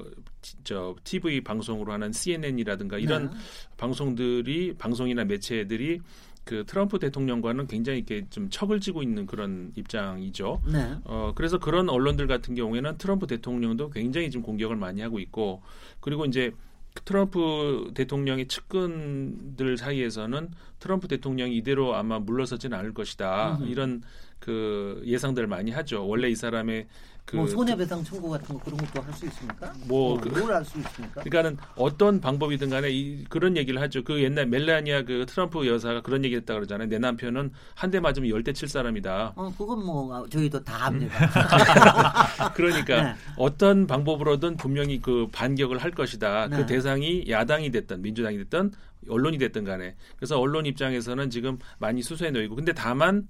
[0.64, 3.36] 저 TV 방송으로 하는 CNN이라든가 이런 네.
[3.76, 6.00] 방송들이 방송이나 매체들이
[6.44, 10.62] 그 트럼프 대통령과는 굉장히 이렇게 좀 척을 지고 있는 그런 입장이죠.
[10.72, 10.96] 네.
[11.04, 15.62] 어, 그래서 그런 언론들 같은 경우에는 트럼프 대통령도 굉장히 지금 공격을 많이 하고 있고,
[16.00, 16.52] 그리고 이제
[17.04, 20.50] 트럼프 대통령의 측근들 사이에서는
[20.80, 23.58] 트럼프 대통령이 이대로 아마 물러서지는 않을 것이다.
[23.60, 23.68] 음흠.
[23.68, 24.02] 이런
[24.40, 26.06] 그 예상들을 많이 하죠.
[26.08, 26.86] 원래 이 사람의
[27.26, 29.72] 그 뭐 손해배상 청구 같은 거 그런 것도 할 수 있습니까?
[29.86, 31.22] 뭐 그- 뭘할 수 있습니까?
[31.22, 34.02] 그러니까는 어떤 방법이든 간에 이, 그런 얘기를 하죠.
[34.02, 36.88] 그 옛날 멜라니아 그 트럼프 여사가 그런 얘기 했다 그러잖아요.
[36.88, 39.34] 내 남편은 한 대 맞으면 열 대 칠 사람이다.
[39.36, 41.14] 어, 그건 뭐 저희도 다 합니다.
[42.54, 43.14] 그러니까 네.
[43.36, 46.48] 어떤 방법으로든 분명히 그 반격을 할 것이다.
[46.48, 46.56] 네.
[46.56, 48.72] 그 대상이 야당이 됐든 민주당이 됐든
[49.08, 49.94] 언론이 됐든 간에.
[50.16, 53.28] 그래서 언론 입장에서는 지금 많이 수소에 놓이고 근데 다만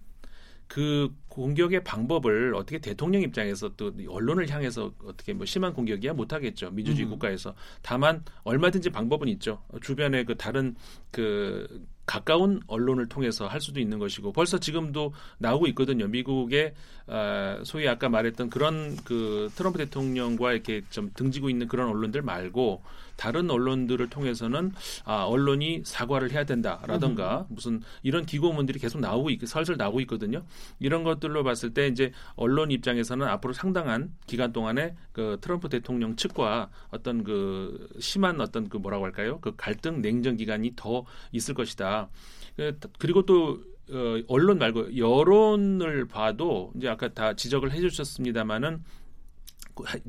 [0.71, 6.13] 그 공격의 방법을 어떻게 대통령 입장에서 또 언론을 향해서 어떻게 뭐 심한 공격이야?
[6.13, 6.71] 못하겠죠.
[6.71, 7.11] 민주주의 음.
[7.11, 7.57] 국가에서.
[7.83, 9.65] 다만 얼마든지 방법은 있죠.
[9.83, 10.77] 주변에 그 다른
[11.11, 16.07] 그 가까운 언론을 통해서 할 수도 있는 것이고 벌써 지금도 나오고 있거든요.
[16.07, 16.75] 미국의
[17.09, 22.81] 아, 소위 아까 말했던 그런 그 트럼프 대통령과 이렇게 좀 등지고 있는 그런 언론들 말고
[23.21, 24.73] 다른 언론들을 통해서는
[25.05, 30.43] 아 언론이 사과를 해야 된다라던가 무슨 이런 기고문들이 계속 나오고 있, 설설 나오고 있거든요.
[30.79, 36.71] 이런 것들로 봤을 때 이제 언론 입장에서는 앞으로 상당한 기간 동안에 그 트럼프 대통령 측과
[36.89, 39.39] 어떤 그 심한 어떤 그 뭐라고 할까요?
[39.43, 42.09] 그 갈등 냉전 기간이 더 있을 것이다.
[42.57, 43.61] 그, 그리고 또
[43.93, 49.00] 어, 언론 말고 여론을 봐도 이제 아까 다 지적을 해주셨습니다마는 구-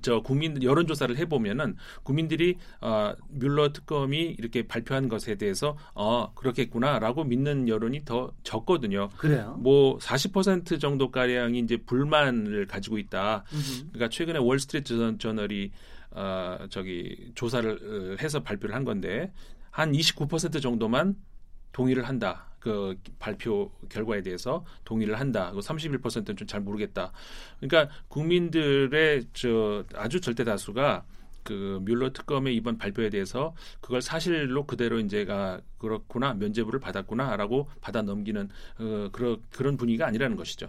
[0.02, 6.34] 저 국민 여론 조사를 해 보면은 국민들이 어, 뮬러 특검이 이렇게 발표한 것에 대해서 어
[6.36, 9.10] 그렇겠구나라고 믿는 여론이 더 적거든요.
[9.18, 9.58] 그래요.
[9.60, 13.44] 뭐 40% 정도 가량이 이제 불만을 가지고 있다.
[13.54, 13.88] 음흠.
[13.94, 15.72] 그러니까 최근에 월스트리트 저- 저널이
[16.12, 19.32] 어, 저기 조사를 어, 해서 발표를 한 건데
[19.70, 21.16] 한 29% 정도만
[21.72, 22.51] 동의를 한다.
[22.62, 25.52] 그 발표 결과에 대해서 동의를 한다.
[25.52, 27.12] 그 31%는 좀 잘 모르겠다.
[27.60, 31.04] 그러니까 국민들의 저 아주 절대 다수가
[31.44, 38.48] 그 뮬러 특검의 이번 발표에 대해서 그걸 사실로 그대로 이제가 그렇구나 면죄부를 받았구나라고 받아 넘기는
[38.80, 40.68] 어, 그런 그런 분위기가 아니라는 것이죠.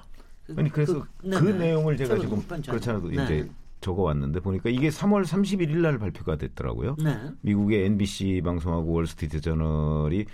[0.56, 3.24] 아니 그래서 그, 그 내용을 제가 지금 그렇잖아도 네.
[3.24, 3.50] 이제
[3.80, 6.96] 적어왔는데 보니까 이게 3월 31일 날 발표가 됐더라고요.
[7.02, 7.18] 네.
[7.42, 10.24] 미국의 NBC 방송하고 월스트리트 저널이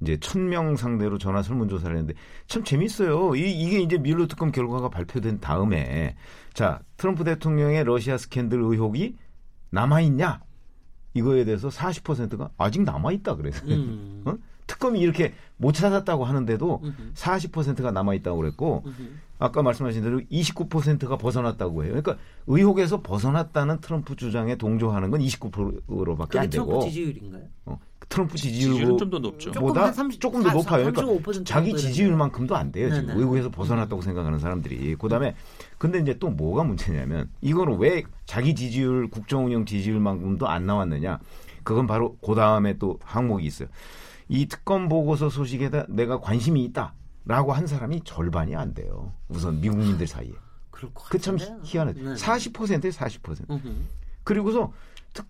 [0.00, 3.34] 이제 천 명 상대로 전화 설문조사를 했는데 참 재밌어요.
[3.34, 6.16] 이, 이게 이제 밀로 특검 결과가 발표된 다음에
[6.54, 9.16] 자 트럼프 대통령의 러시아 스캔들 의혹이
[9.70, 10.40] 남아 있냐
[11.14, 14.22] 이거에 대해서 40%가 아직 남아 있다 그래서 음.
[14.26, 14.34] 어?
[14.68, 17.12] 특검이 이렇게 못 찾았다고 하는데도 음흠.
[17.14, 19.02] 40%가 남아 있다고 그랬고 음흠.
[19.40, 21.92] 아까 말씀하신 대로 29%가 벗어났다고 해요.
[21.92, 26.66] 그러니까 의혹에서 벗어났다는 트럼프 주장에 동조하는 건 29%로밖에 안 되고.
[26.66, 27.44] 트럼프 지지율인가요?
[27.66, 27.78] 어,
[28.08, 29.52] 트럼프 지지율은 좀더 높죠.
[29.52, 30.90] 보다 조금, 더 높아요.
[30.92, 32.88] 그러니까 자기 지지율만큼도 안 돼요.
[32.90, 33.18] 지금 네네.
[33.20, 34.96] 의혹에서 벗어났다고 생각하는 사람들이.
[34.96, 35.34] 그다음에
[35.76, 41.18] 근데 이제 또 뭐가 문제냐면 이거는 왜 자기 지지율 국정운영 지지율만큼도 안 나왔느냐?
[41.62, 43.68] 그건 바로 그 다음에 또 항목이 있어요.
[44.28, 49.12] 이 특검 보고서 소식에 다 내가 관심이 있다라고 한 사람이 절반이 안 돼요.
[49.28, 50.32] 우선 미국민들 사이에.
[50.70, 51.92] 그참 희한해.
[51.92, 52.14] 네.
[52.14, 53.60] 40%에 40%.
[54.24, 54.72] 그리고서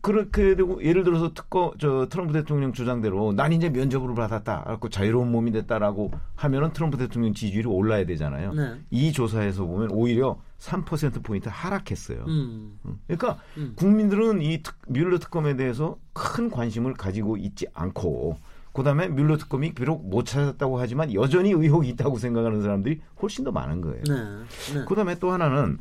[0.00, 4.64] 그렇게 되고 예를 들어서 특검 저 트럼프 대통령 주장대로 난 이제 면접을 받았다.
[4.64, 8.52] 그고 자유로운 몸이 됐다라고 하면은 트럼프 대통령 지지율이 올라야 되잖아요.
[8.52, 8.80] 네.
[8.90, 12.24] 이 조사에서 보면 오히려 3% 포인트 하락했어요.
[12.26, 12.78] 음.
[13.06, 13.72] 그러니까 음.
[13.76, 18.38] 국민들은 이 특, 뮬러 특검에 대해서 큰 관심을 가지고 있지 않고
[18.72, 23.80] 그다음에 뮬러 특검이 비록 못 찾았다고 하지만 여전히 의혹이 있다고 생각하는 사람들이 훨씬 더 많은
[23.80, 24.02] 거예요.
[24.06, 24.74] 네.
[24.74, 24.84] 네.
[24.84, 25.78] 그다음에 또 하나는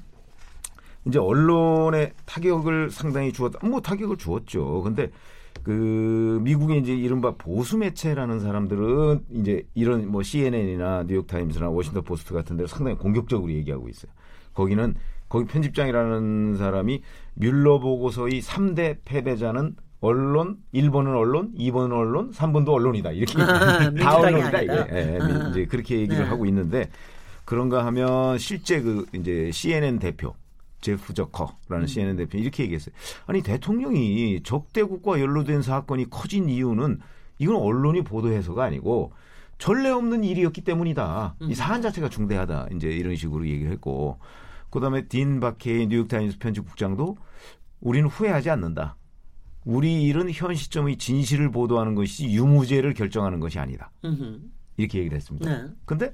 [1.07, 3.65] 이제 언론에 타격을 상당히 주었다.
[3.65, 4.81] 뭐 타격을 주었죠.
[4.83, 5.09] 근데
[5.63, 12.33] 그 미국의 이제 이른바 보수 매체라는 사람들은 이제 이런 뭐 CNN이나 뉴욕 타임스나 워싱턴 포스트
[12.33, 14.11] 같은 데로 상당히 공격적으로 얘기하고 있어요.
[14.53, 14.95] 거기는
[15.29, 17.01] 거기 편집장이라는 사람이
[17.33, 23.11] 뮬러 보고서의 3대 패배자는 언론, 1번은 언론, 2번은 언론, 3번도 언론이다.
[23.11, 23.33] 이렇게
[24.01, 24.73] 다 언론이다 이게.
[24.91, 26.29] 예, 예, 이제 그렇게 얘기를 네.
[26.29, 26.89] 하고 있는데
[27.45, 30.35] 그런가 하면 실제 그 이제 CNN 대표
[30.81, 31.87] 제프 저커라는 음.
[31.87, 32.93] CNN 대표 이렇게 얘기했어요.
[33.25, 36.99] 아니 대통령이 적대국과 연루된 사건이 커진 이유는
[37.39, 39.11] 이건 언론이 보도해서가 아니고
[39.57, 41.35] 전례 없는 일이었기 때문이다.
[41.41, 41.51] 음.
[41.51, 42.67] 이 사안 자체가 중대하다.
[42.75, 44.19] 이제 이런 식으로 얘기를 했고
[44.69, 47.17] 그다음에 딘 바케이 뉴욕타임스 편집국장도
[47.79, 48.95] 우리는 후회하지 않는다.
[49.65, 53.91] 우리 일은 현 시점의 진실을 보도하는 것이 유무죄를 결정하는 것이 아니다.
[54.05, 54.39] 음흠.
[54.77, 55.49] 이렇게 얘기를 했습니다.
[55.49, 55.67] 네.
[55.85, 56.13] 근데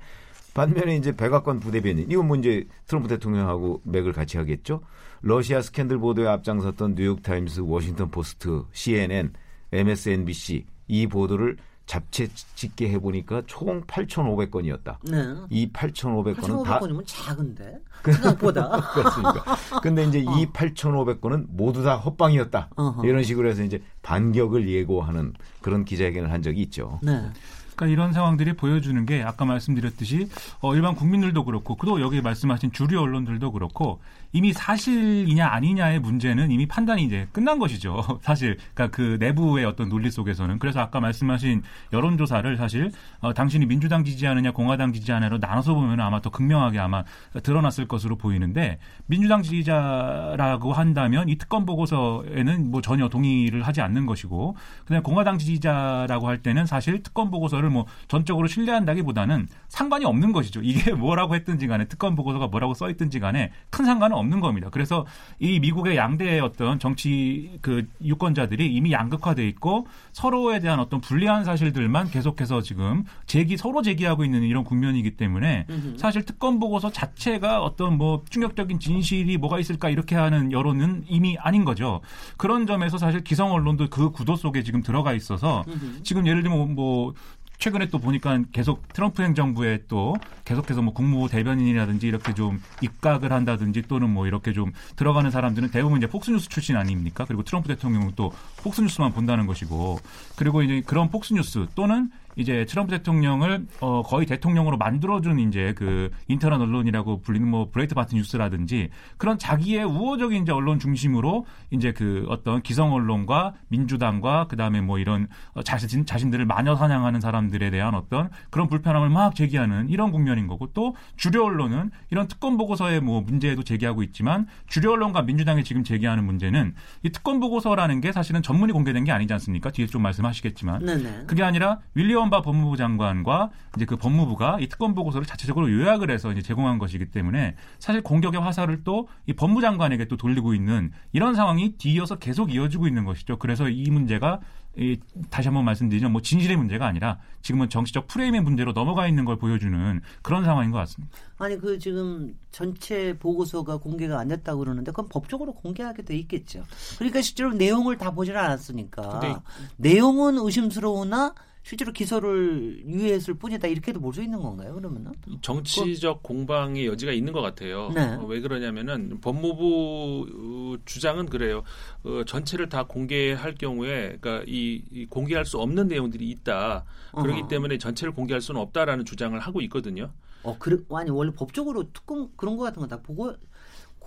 [0.53, 4.81] 반면에 이제 백악관 부대변인 이건 뭐 이제 트럼프 대통령하고 맥을 같이 하겠죠.
[5.21, 9.31] 러시아 스캔들 보도에 앞장섰던 뉴욕 타임스, 워싱턴 포스트, CNN,
[9.71, 14.97] MSNBC 이 보도를 자체 집계 해보니까 총 8,500건이었다.
[15.09, 15.17] 네.
[15.49, 18.69] 이 8,500건은 8,500건이면 작은데 생각보다.
[18.93, 19.55] 그렇습니까.
[19.81, 20.31] 근데 이제 어.
[20.37, 22.69] 이 8,500건은 모두 다 헛방이었다.
[22.75, 23.05] 어허.
[23.05, 26.99] 이런 식으로 해서 이제 반격을 예고하는 그런 기자회견을 한 적이 있죠.
[27.01, 27.29] 네.
[27.75, 30.29] 그러니까 이런 상황들이 보여주는 게 아까 말씀드렸듯이
[30.61, 33.99] 어, 일반 국민들도 그렇고 그도 여기 말씀하신 주류 언론들도 그렇고
[34.35, 38.03] 이미 사실이냐 아니냐의 문제는 이미 판단이 이제 끝난 것이죠.
[38.21, 41.61] 사실 그러니까 그 내부의 어떤 논리 속에서는 그래서 아까 말씀하신
[41.93, 47.03] 여론조사를 사실 어, 당신이 민주당 지지하느냐 공화당 지지하느냐로 나눠서 보면 아마 더 극명하게 아마
[47.43, 54.55] 드러났을 것으로 보이는데 민주당 지지자라고 한다면 이 특검 보고서에는 뭐 전혀 동의를 하지 않는 것이고
[54.85, 60.61] 그냥 공화당 지지자라고 할 때는 사실 특검 보고서를 뭐 전적으로 신뢰한다기보다는 상관이 없는 것이죠.
[60.63, 64.69] 이게 뭐라고 했든지 간에 특검 보고서가 뭐라고 써 있든지 간에 큰 상관은 없는 겁니다.
[64.71, 65.05] 그래서
[65.39, 72.09] 이 미국의 양대의 어떤 정치 그 유권자들이 이미 양극화돼 있고 서로에 대한 어떤 불리한 사실들만
[72.09, 78.23] 계속해서 지금 제기 서로 제기하고 있는 이런 국면이기 때문에 사실 특검 보고서 자체가 어떤 뭐
[78.29, 82.01] 충격적인 진실이 뭐가 있을까 이렇게 하는 여론은 이미 아닌 거죠.
[82.37, 85.63] 그런 점에서 사실 기성 언론도 그 구도 속에 지금 들어가 있어서
[86.03, 87.13] 지금 예를 들면 뭐
[87.57, 93.83] 최근에 또 보니까 계속 트럼프 행정부에 또 계속해서 뭐 국무 대변인이라든지 이렇게 좀 입각을 한다든지
[93.83, 97.25] 또는 뭐 이렇게 좀 들어가는 사람들은 대부분 이제 폭스뉴스 출신 아닙니까?
[97.25, 99.99] 그리고 트럼프 대통령은 또 폭스뉴스만 본다는 것이고
[100.35, 106.55] 그리고 이제 그런 폭스뉴스 또는 이제 트럼프 대통령을 어 거의 대통령으로 만들어준 이제 그 인터넷
[106.55, 112.61] 언론이라고 불리는 뭐 브레이트 바트 뉴스라든지 그런 자기의 우호적인 이제 언론 중심으로 이제 그 어떤
[112.61, 118.29] 기성 언론과 민주당과 그 다음에 뭐 이런 어, 자신 자신들을 마녀 사냥하는 사람들에 대한 어떤
[118.49, 123.63] 그런 불편함을 막 제기하는 이런 국면인 거고 또 주류 언론은 이런 특검 보고서의 뭐 문제에도
[123.63, 129.03] 제기하고 있지만 주류 언론과 민주당이 지금 제기하는 문제는 이 특검 보고서라는 게 사실은 전문이 공개된
[129.03, 129.71] 게 아니지 않습니까?
[129.71, 131.23] 뒤에 좀 말씀하시겠지만 네네.
[131.27, 136.09] 그게 아니라 윌리엄 윌리엄 바 법무부 장관과 이제 그 법무부가 이 특검 보고서를 자체적으로 요약을
[136.09, 140.91] 해서 이제 제공한 것이기 때문에 사실 공격의 화살을 또 이 법무 장관에게 또 돌리고 있는
[141.13, 143.37] 이런 상황이 뒤이어서 계속 이어지고 있는 것이죠.
[143.37, 144.39] 그래서 이 문제가
[144.75, 144.97] 이
[145.29, 150.01] 다시 한번 말씀드리면 뭐 진실의 문제가 아니라 지금은 정치적 프레임의 문제로 넘어가 있는 걸 보여주는
[150.21, 151.15] 그런 상황인 것 같습니다.
[151.37, 156.63] 아니 그 지금 전체 보고서가 공개가 안 됐다고 그러는데 그건 법적으로 공개하게 돼 있겠죠.
[156.97, 159.35] 그러니까 실제로 내용을 다 보지는 않았으니까 근데
[159.77, 161.33] 내용은 의심스러우나
[161.63, 164.73] 실제로 기소를 유예했을 뿐이다 이렇게도 볼 수 있는 건가요?
[164.75, 167.89] 그러면은 정치적 공방의 여지가 있는 것 같아요.
[167.95, 168.01] 네.
[168.15, 170.27] 어, 왜 그러냐면은 법무부
[170.75, 171.63] 어, 주장은 그래요.
[172.03, 176.83] 어, 전체를 다 공개할 경우에, 그러니까 이, 이 공개할 수 없는 내용들이 있다.
[177.15, 177.47] 그렇기 어허.
[177.47, 180.11] 때문에 전체를 공개할 수는 없다라는 주장을 하고 있거든요.
[180.45, 183.33] 어 그래 아니 원래 법적으로 특검 그런 거 같은 거 다 보고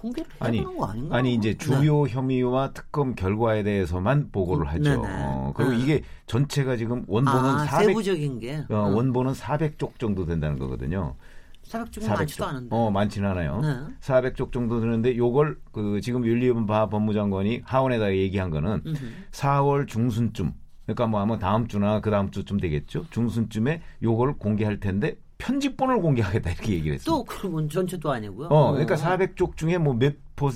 [0.07, 1.17] 공개를 아니, 되는 거 아닌가?
[1.17, 1.59] 아니 이제 네.
[1.59, 4.83] 주요 혐의와 특검 결과에 대해서만 보고를 하죠.
[4.83, 5.03] 네네.
[5.03, 5.79] 어, 그리고 네.
[5.79, 11.15] 이게 전체가 지금 원본은 아, 400 세부적인 게 어, 원본은 400쪽 정도 된다는 거거든요.
[11.65, 12.49] 사백중은 많지도 400쪽.
[12.49, 12.69] 않은데.
[12.71, 13.61] 어, 많지는 않아요.
[13.61, 13.69] 네.
[14.01, 19.05] 400쪽 정도 되는데 요걸 그 지금 윌리엄 바 법무장관이 하원에다 얘기한 거는 음흠.
[19.33, 20.53] 4월 중순쯤
[20.85, 23.07] 그러니까 뭐 아마 다음 주나 그 다음 주쯤 되겠죠.
[23.11, 27.11] 중순쯤에 요걸 공개할 텐데 편집본을 공개하겠다 이렇게 얘기를 했습니다.
[27.11, 28.49] 또 그건 전체도 아니고요.
[28.49, 30.15] 어, 그러니까 400쪽 중에 뭐몇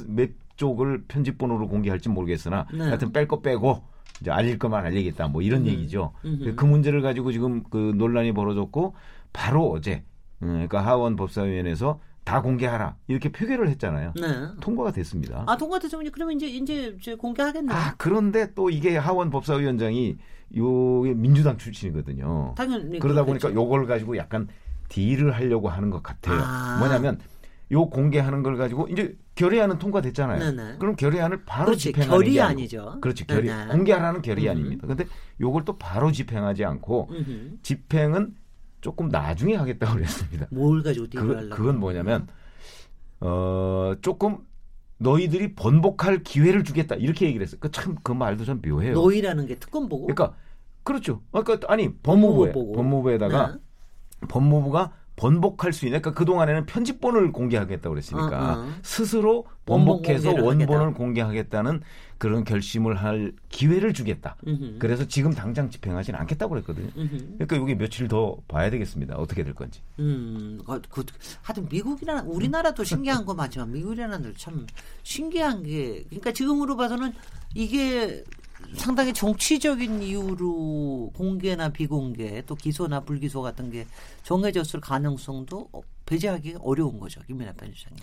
[0.09, 2.85] 몇 쪽을 편집본으로 공개할지 모르겠으나 네.
[2.85, 3.83] 하여튼 뺄 거 빼고
[4.21, 6.13] 이제 알릴 것만 알리겠다 뭐 이런 얘기죠.
[6.25, 6.55] 음흠.
[6.57, 8.95] 그 문제를 가지고 지금 그 논란이 벌어졌고
[9.33, 10.03] 바로 어제
[10.43, 14.13] 음, 그러니까 하원 법사위원회에서 다 공개하라 이렇게 표결을 했잖아요.
[14.17, 14.27] 네.
[14.61, 15.45] 통과가 됐습니다.
[15.47, 17.73] 아 통과대정이 그러면 이제 이제 공개하겠네.
[17.73, 20.17] 아, 그런데 또 이게 하원 법사위원장이
[20.59, 22.55] 요 민주당 출신이거든요.
[22.57, 23.25] 당연히 그러다.
[23.25, 24.49] 보니까 요걸 가지고 약간
[24.91, 26.39] 딜을 하려고 하는 것 같아요.
[26.43, 26.77] 아.
[26.79, 27.19] 뭐냐면
[27.73, 30.39] 요 공개하는 걸 가지고 이제 결의안은 통과됐잖아요.
[30.39, 30.79] 네네.
[30.79, 32.99] 그럼 결의안을 바로 그렇지 집행하는 게 결의안이죠.
[33.01, 33.73] 그렇지 결의 네네.
[33.73, 34.23] 공개하라는 음.
[34.23, 34.87] 결의안입니다.
[34.87, 35.07] 근데
[35.41, 37.59] 요걸 또 바로 집행하지 않고 음흠.
[37.63, 38.35] 집행은
[38.81, 40.47] 조금 나중에 하겠다고 그랬습니다.
[40.51, 41.57] 뭘 가지고 딜을 그?
[41.57, 42.27] 그건 뭐냐면
[43.21, 44.39] 어 조금
[44.99, 47.61] 너희들이 번복할 기회를 주겠다 이렇게 얘기를 했어요.
[47.61, 48.95] 그참그 말도 좀 묘해요.
[48.95, 50.07] 너희라는 게 특검 보고.
[50.07, 50.37] 그러니까
[50.83, 51.23] 그렇죠.
[51.31, 52.73] 그러니까 아니 법무부에 법무부 보고.
[52.73, 53.59] 법무부에다가 네.
[54.29, 58.73] 법무부가 번복할 수 있는 그러니까 그 동안에는 편집본을 공개하겠다고 그랬으니까 어, 어.
[58.83, 60.97] 스스로 번복해서 원본을 하겠다.
[60.97, 61.83] 공개하겠다는
[62.17, 64.37] 그런 결심을 할 기회를 주겠다.
[64.47, 64.77] 음흠.
[64.79, 66.89] 그래서 지금 당장 집행하지는 않겠다고 그랬거든요.
[66.97, 67.37] 음흠.
[67.39, 69.17] 그러니까 이게 며칠 더 봐야 되겠습니다.
[69.17, 69.83] 어떻게 될 건지.
[69.99, 71.05] 음, 그, 그,
[71.43, 74.67] 하여튼 미국이나 우리나라도 신기한 거 맞지만 미국이라는 참
[75.03, 77.13] 신기한 게 그러니까 지금으로 봐서는
[77.55, 78.25] 이게
[78.75, 83.87] 상당히 정치적인 이유로 공개나 비공개 또 기소나 불기소 같은 게
[84.23, 88.03] 정해졌을 가능성도 어, 배제하기 어려운 거죠 김민아 편집장님.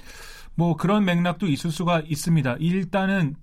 [0.55, 2.55] 뭐 그런 맥락도 있을 수가 있습니다.
[2.59, 3.35] 일단은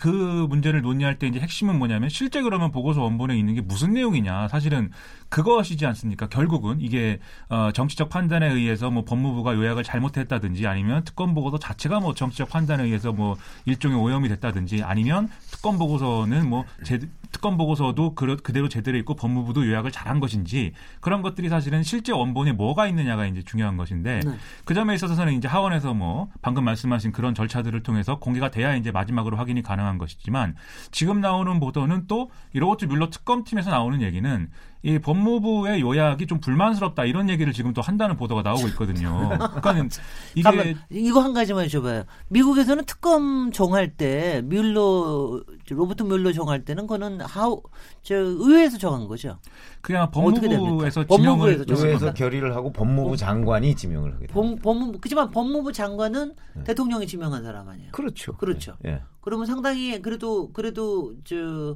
[0.00, 4.48] 그 문제를 논의할 때 이제 핵심은 뭐냐면 실제 그러면 보고서 원본에 있는 게 무슨 내용이냐.
[4.48, 4.90] 사실은
[5.28, 6.28] 그것이지 않습니까?
[6.28, 12.14] 결국은 이게 어, 정치적 판단에 의해서 뭐 법무부가 요약을 잘못했다든지 아니면 특검 보고서 자체가 뭐
[12.14, 17.00] 정치적 판단에 의해서 뭐 일종의 오염이 됐다든지 아니면 특검 보고서는 뭐 제,
[17.32, 22.52] 특검 보고서도 그, 그대로 제대로 있고 법무부도 요약을 잘한 것인지 그런 것들이 사실은 실제 원본에
[22.52, 24.38] 뭐가 있느냐가 이제 중요한 것인데 네.
[24.64, 29.36] 그 점에 있어서는 이제 하원에서 뭐 방금 말씀하신 그런 절차들을 통해서 공개가 돼야 이제 마지막으로
[29.36, 30.54] 확인이 가능한 것이지만
[30.90, 34.48] 지금 나오는 보도는 또 로버트 뮬러 특검팀에서 나오는 얘기는
[34.82, 39.30] 이 법무부의 요약이 좀 불만스럽다 이런 얘기를 지금 또 한다는 보도가 나오고 있거든요.
[39.36, 39.88] 그러니까는
[40.36, 42.04] 이게 잠깐만 이거 한 가지만 여쭤봐요.
[42.28, 47.62] 미국에서는 특검 정할 때 뮬러 로버트 뮬러 정할 때는 그거는 하우
[48.02, 49.38] 저 의회에서 정한 거죠.
[49.80, 50.08] 그냥?
[50.10, 52.14] 법무부에서 법무부에서 지명을 좀- 의회에서.
[52.14, 54.34] 결의를 하고 법무부 장관이 지명을 하게 됩니다.
[54.34, 56.34] 법, 법무부 그지만 법무부 장관은
[56.64, 57.90] 대통령이 지명한 사람 아니에요.
[57.92, 58.34] 그렇죠.
[58.36, 58.76] 그렇죠.
[58.84, 59.02] 예.
[59.20, 61.74] 그러면 상당히 그래도 그래도 저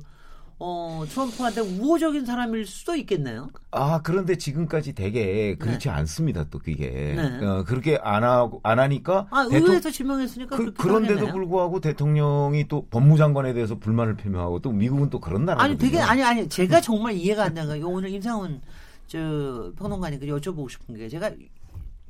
[0.63, 3.49] 어, 트럼프한테 우호적인 사람일 수도 있겠네요.
[3.71, 6.45] 아 그런데 지금까지 되게 그렇지 않습니다.
[6.51, 7.45] 또 그게 네.
[7.47, 11.33] 어, 그렇게 안 하고 안 하니까 아, 대통- 의회에서 지명했으니까 그, 하겠네요.
[11.33, 15.71] 불구하고 대통령이 또 법무장관에 대해서 불만을 표명하고 또 미국은 또 그런 나라거든요.
[15.73, 18.61] 아니 되게 아니 아니 제가 정말 이해가 안 되는 거 오늘 임상훈
[19.07, 21.31] 저 평론가님 그 여쭤보고 싶은 게 제가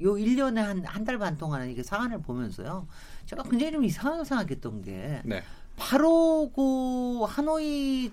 [0.03, 2.89] 요 1년에 한 한 달 반 동안 이게 사안을 보면서요.
[3.27, 5.41] 제가 굉장히 좀 이상하게 생각했던 게 네.
[5.77, 8.11] 바로 그 하노이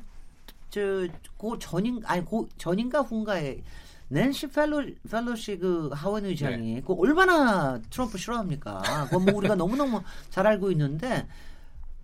[0.69, 3.61] 저그 전인 아니 그 전인가 후인가에
[4.09, 6.81] 낸시 펠로 펠로시 그 하원 의장이 네.
[6.85, 8.81] 그 얼마나 트럼프 싫어합니까?
[9.05, 11.27] 그거 뭐 우리가 너무 너무 잘 알고 있는데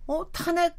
[0.06, 0.76] 어 탄핵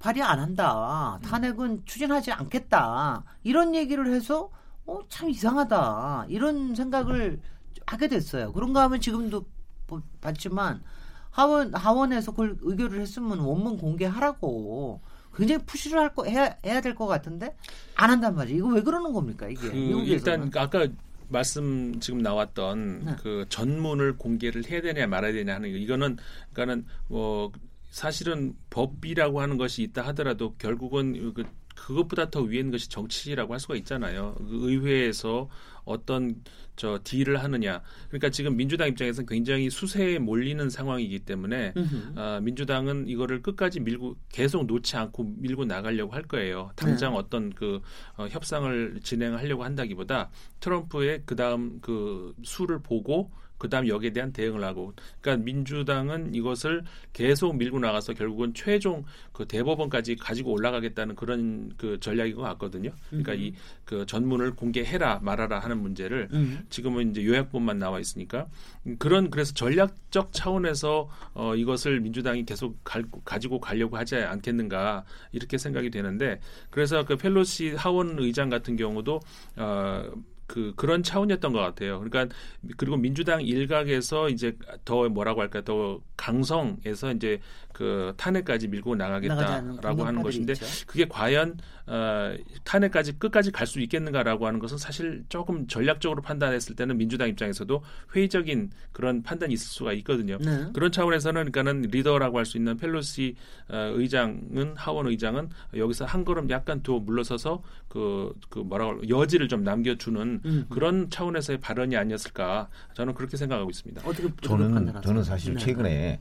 [0.00, 1.18] 발의 안 한다.
[1.24, 3.24] 탄핵은 추진하지 않겠다.
[3.42, 4.50] 이런 얘기를 해서
[4.86, 6.26] 어 참 이상하다.
[6.28, 7.40] 이런 생각을
[7.86, 8.52] 하게 됐어요.
[8.52, 9.44] 그런가 하면 지금도
[9.86, 10.82] 보- 봤지만
[11.30, 15.00] 하원 하원에서 그걸 의결을 했으면 원문 공개하라고
[15.38, 17.56] 굉장히 푸시를 할 거 해야, 해야 될 것 같은데
[17.94, 18.58] 안 한단 말이에요.
[18.58, 19.60] 이거 왜 그러는 겁니까 이게?
[19.68, 20.06] 그 미국에서는.
[20.48, 20.86] 일단 아까
[21.28, 23.16] 말씀 지금 나왔던 네.
[23.22, 26.16] 그 전문을 공개를 해야 되냐 말아야 되냐 하는 거 이거는
[26.52, 27.52] 그러니까는 뭐
[27.90, 31.44] 사실은 법이라고 하는 것이 있다 하더라도 결국은 그
[31.76, 34.34] 그것보다 더 위에 있는 것이 정치라고 할 수가 있잖아요.
[34.38, 35.48] 그 의회에서
[35.88, 36.42] 어떤
[36.76, 37.82] 저 딜을 하느냐.
[38.08, 42.12] 그러니까 지금 민주당 입장에서는 굉장히 수세에 몰리는 상황이기 때문에 음흠.
[42.16, 46.70] 아, 민주당은 이거를 끝까지 밀고 계속 놓지 않고 밀고 나가려고 할 거예요.
[46.76, 47.18] 당장 네.
[47.18, 47.80] 어떤 그
[48.16, 50.30] 어, 협상을 진행하려고 한다기보다
[50.60, 56.84] 트럼프의 그 다음 그 수를 보고 그 다음 여기에 대한 대응을 하고, 그러니까 민주당은 이것을
[57.12, 62.90] 계속 밀고 나가서 결국은 최종 그 대법원까지 가지고 올라가겠다는 그런 그 전략인 것 같거든요.
[63.08, 66.66] 그러니까 이그 전문을 공개해라 말아라 하는 문제를 음.
[66.70, 68.48] 지금은 이제 요약본만 나와 있으니까
[68.86, 75.58] 음, 그런 그래서 전략적 차원에서 어, 이것을 민주당이 계속 갈, 가지고 가려고 하지 않겠는가 이렇게
[75.58, 76.40] 생각이 되는데
[76.70, 79.20] 그래서 그 펠로시 하원 의장 같은 경우도
[79.56, 80.10] 어,
[80.48, 82.00] 그 그런 차원이었던 것 같아요.
[82.00, 82.34] 그러니까
[82.78, 87.38] 그리고 민주당 일각에서 이제 더 뭐라고 할까 더 강성에서 이제
[87.78, 90.66] 그 탄핵까지 밀고 나가겠다라고 하는 것인데 있죠.
[90.88, 96.96] 그게 과연 어, 탄핵까지 끝까지 갈 수 있겠는가라고 하는 것은 사실 조금 전략적으로 판단했을 때는
[96.96, 97.84] 민주당 입장에서도
[98.16, 100.38] 회의적인 그런 판단이 있을 수가 있거든요.
[100.38, 100.66] 네.
[100.72, 103.36] 그런 차원에서는 그러니까는 리더라고 할 수 있는 펠로시
[103.68, 109.62] 어, 의장은 하원 의장은 여기서 한 걸음 약간 더 물러서서 그, 그 뭐라고 여지를 좀
[109.62, 110.66] 남겨주는 음.
[110.70, 114.02] 그런 차원에서의 발언이 아니었을까 저는 그렇게 생각하고 있습니다.
[114.04, 115.02] 어떻게, 저는 판단하세요?
[115.02, 115.60] 저는 사실 네.
[115.60, 116.20] 최근에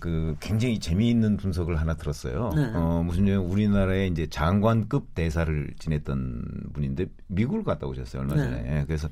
[0.00, 2.52] 그 굉장히 재미있는 분석을 하나 들었어요.
[2.54, 2.70] 네.
[2.74, 8.42] 어, 무슨 냐면 우리나라의 이제 장관급 대사를 지냈던 분인데 미국을 갔다 오셨어요 얼마 네.
[8.42, 8.84] 전에.
[8.86, 9.08] 그래서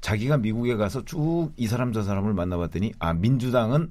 [0.00, 3.88] 자기가 미국에 가서 쭉 이 사람 저 사람을 만나봤더니 아 민주당은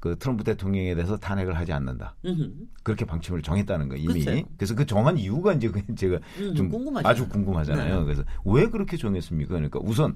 [0.00, 2.14] 그 트럼프 대통령에 대해서 탄핵을 하지 않는다.
[2.24, 2.52] 음흠.
[2.84, 4.24] 그렇게 방침을 정했다는 거 이미.
[4.24, 4.44] 글쎄요.
[4.56, 7.08] 그래서 그 정한 이유가 이제 그 제가 음, 좀 궁금하죠.
[7.08, 7.98] 아주 궁금하잖아요.
[8.00, 8.04] 네.
[8.04, 9.48] 그래서 왜 그렇게 정했습니까?
[9.54, 10.14] 그러니까 우선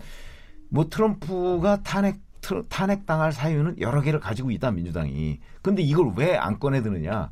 [0.69, 2.21] 뭐 트럼프가 탄핵
[2.69, 5.39] 탄핵 당할 사유는 여러 개를 가지고 있다 민주당이.
[5.63, 7.31] 근데 이걸 왜 안 꺼내 드느냐?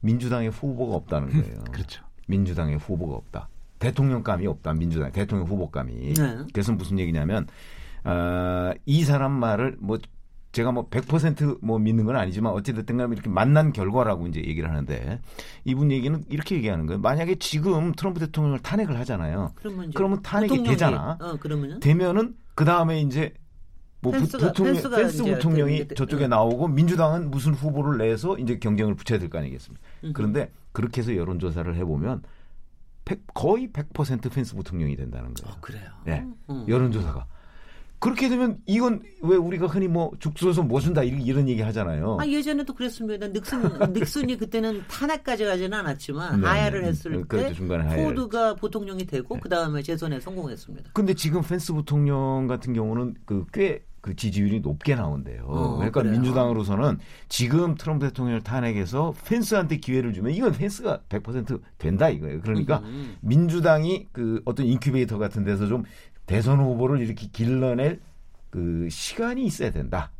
[0.00, 1.64] 민주당의 후보가 없다는 거예요.
[1.72, 2.04] 그렇죠.
[2.28, 3.48] 민주당의 후보가 없다.
[3.78, 4.74] 대통령감이 없다.
[4.74, 6.14] 민주당 대통령 후보감이.
[6.14, 6.36] 네.
[6.52, 7.46] 그래서 무슨 얘기냐면
[8.04, 9.98] 어, 이 사람 말을 뭐
[10.52, 15.20] 제가 뭐 100%뭐 믿는 건 아니지만 어찌됐든 간에 이렇게 만난 결과라고 이제 얘기를 하는데
[15.64, 17.00] 이분 얘기는 이렇게 얘기하는 거예요.
[17.00, 19.52] 만약에 지금 트럼프 대통령을 탄핵을 하잖아요.
[19.56, 21.18] 그러면, 그러면 탄핵이 되잖아.
[21.20, 21.36] 어,
[21.80, 23.34] 되면은 그 다음에 이제
[24.04, 26.30] 뭐 부, 펜스가- 부통령, 펜스가 펜스 부통령이 저쪽에 응.
[26.30, 29.82] 나오고 민주당은 무슨 후보를 내서 이제 경쟁을 붙여야 될 거 아니겠습니까?
[30.04, 30.12] 음흠.
[30.12, 32.22] 그런데 그렇게 해서 여론 조사를 해보면
[33.06, 35.54] 100 거의 100% 펜스 부통령이 된다는 거예요.
[35.54, 35.88] 어, 그래요.
[36.04, 36.24] 네.
[36.50, 36.64] 음.
[36.68, 37.26] 여론 조사가.
[38.00, 42.18] 그렇게 되면 이건 왜 우리가 흔히 뭐 죽 쒀서 뭐 준다 이런, 얘기 하잖아요.
[42.20, 43.26] 아, 예전에도 그랬습니다.
[43.28, 43.62] 닉슨,
[43.94, 46.88] 닉슨이 그때는 탄핵까지 가지는 않았지만 네, 하야를 네.
[46.88, 47.48] 했을 네, 그렇죠.
[47.48, 50.90] 때 중간에 하야를 포드가 부통령이 되고 그 다음에 재선에 성공했습니다.
[50.92, 55.44] 근데 지금 펜스 부통령 같은 경우는 그 꽤 그 지지율이 높게 나온대요.
[55.46, 56.12] 어, 그러니까 그래요?
[56.12, 56.98] 민주당으로서는
[57.30, 62.42] 지금 트럼프 대통령을 탄핵해서 펜스한테 기회를 주면 이건 펜스가 100% 된다 이거예요.
[62.42, 63.16] 그러니까 음.
[63.22, 65.84] 민주당이 그 어떤 인큐베이터 같은 데서 좀
[66.26, 68.02] 대선 후보를 이렇게 길러낼
[68.50, 70.10] 그 시간이 있어야 된다.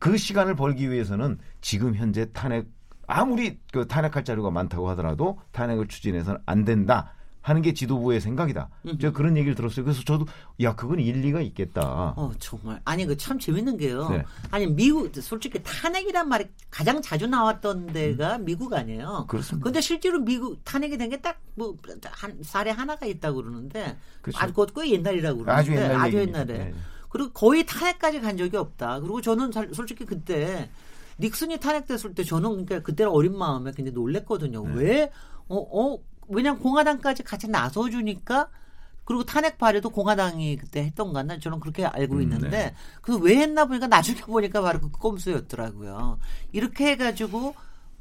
[0.00, 2.66] 그 시간을 벌기 위해서는 지금 현재 탄핵
[3.06, 7.12] 아무리 그 탄핵할 자료가 많다고 하더라도 탄핵을 추진해서는 안 된다
[7.44, 8.70] 하는 게 지도부의 생각이다.
[8.98, 9.84] 제가 그런 얘기를 들었어요.
[9.84, 10.24] 그래서 저도
[10.62, 12.14] 야 그건 일리가 있겠다.
[12.16, 14.08] 어 정말 아니 그 참 재밌는 게요.
[14.08, 14.24] 네.
[14.50, 19.24] 아니 미국 솔직히 탄핵이란 말이 가장 자주 나왔던 데가 미국 아니에요.
[19.24, 19.26] 음.
[19.26, 19.62] 그렇습니다.
[19.64, 21.76] 근데 실제로 미국 탄핵이 된 게 딱 뭐
[22.12, 24.38] 한 사례 하나가 있다고 그러는데 그렇죠.
[24.40, 26.16] 아주 그것 꽤 옛날이라고 그러는데 아주 옛날 아주.
[26.16, 26.74] 옛날에 네.
[27.10, 29.00] 그리고 거의 탄핵까지 간 적이 없다.
[29.00, 30.70] 그리고 저는 살- 솔직히 그때
[31.20, 34.66] 닉슨이 탄핵됐을 때 저는 그러니까 그때 어린 마음에 굉장히 놀랬거든요.
[34.68, 34.74] 네.
[34.74, 35.12] 왜
[35.46, 38.48] 어, 어, 왜냐면 공화당까지 같이 나서주니까
[39.04, 42.74] 그리고 탄핵 발의도 공화당이 그때 했던가 나 저는 그렇게 알고 음, 있는데 네.
[43.02, 46.18] 그왜 했나 보니까 나중에 보니까 바로 그 꼼수였더라고요.
[46.52, 47.54] 이렇게 해가지고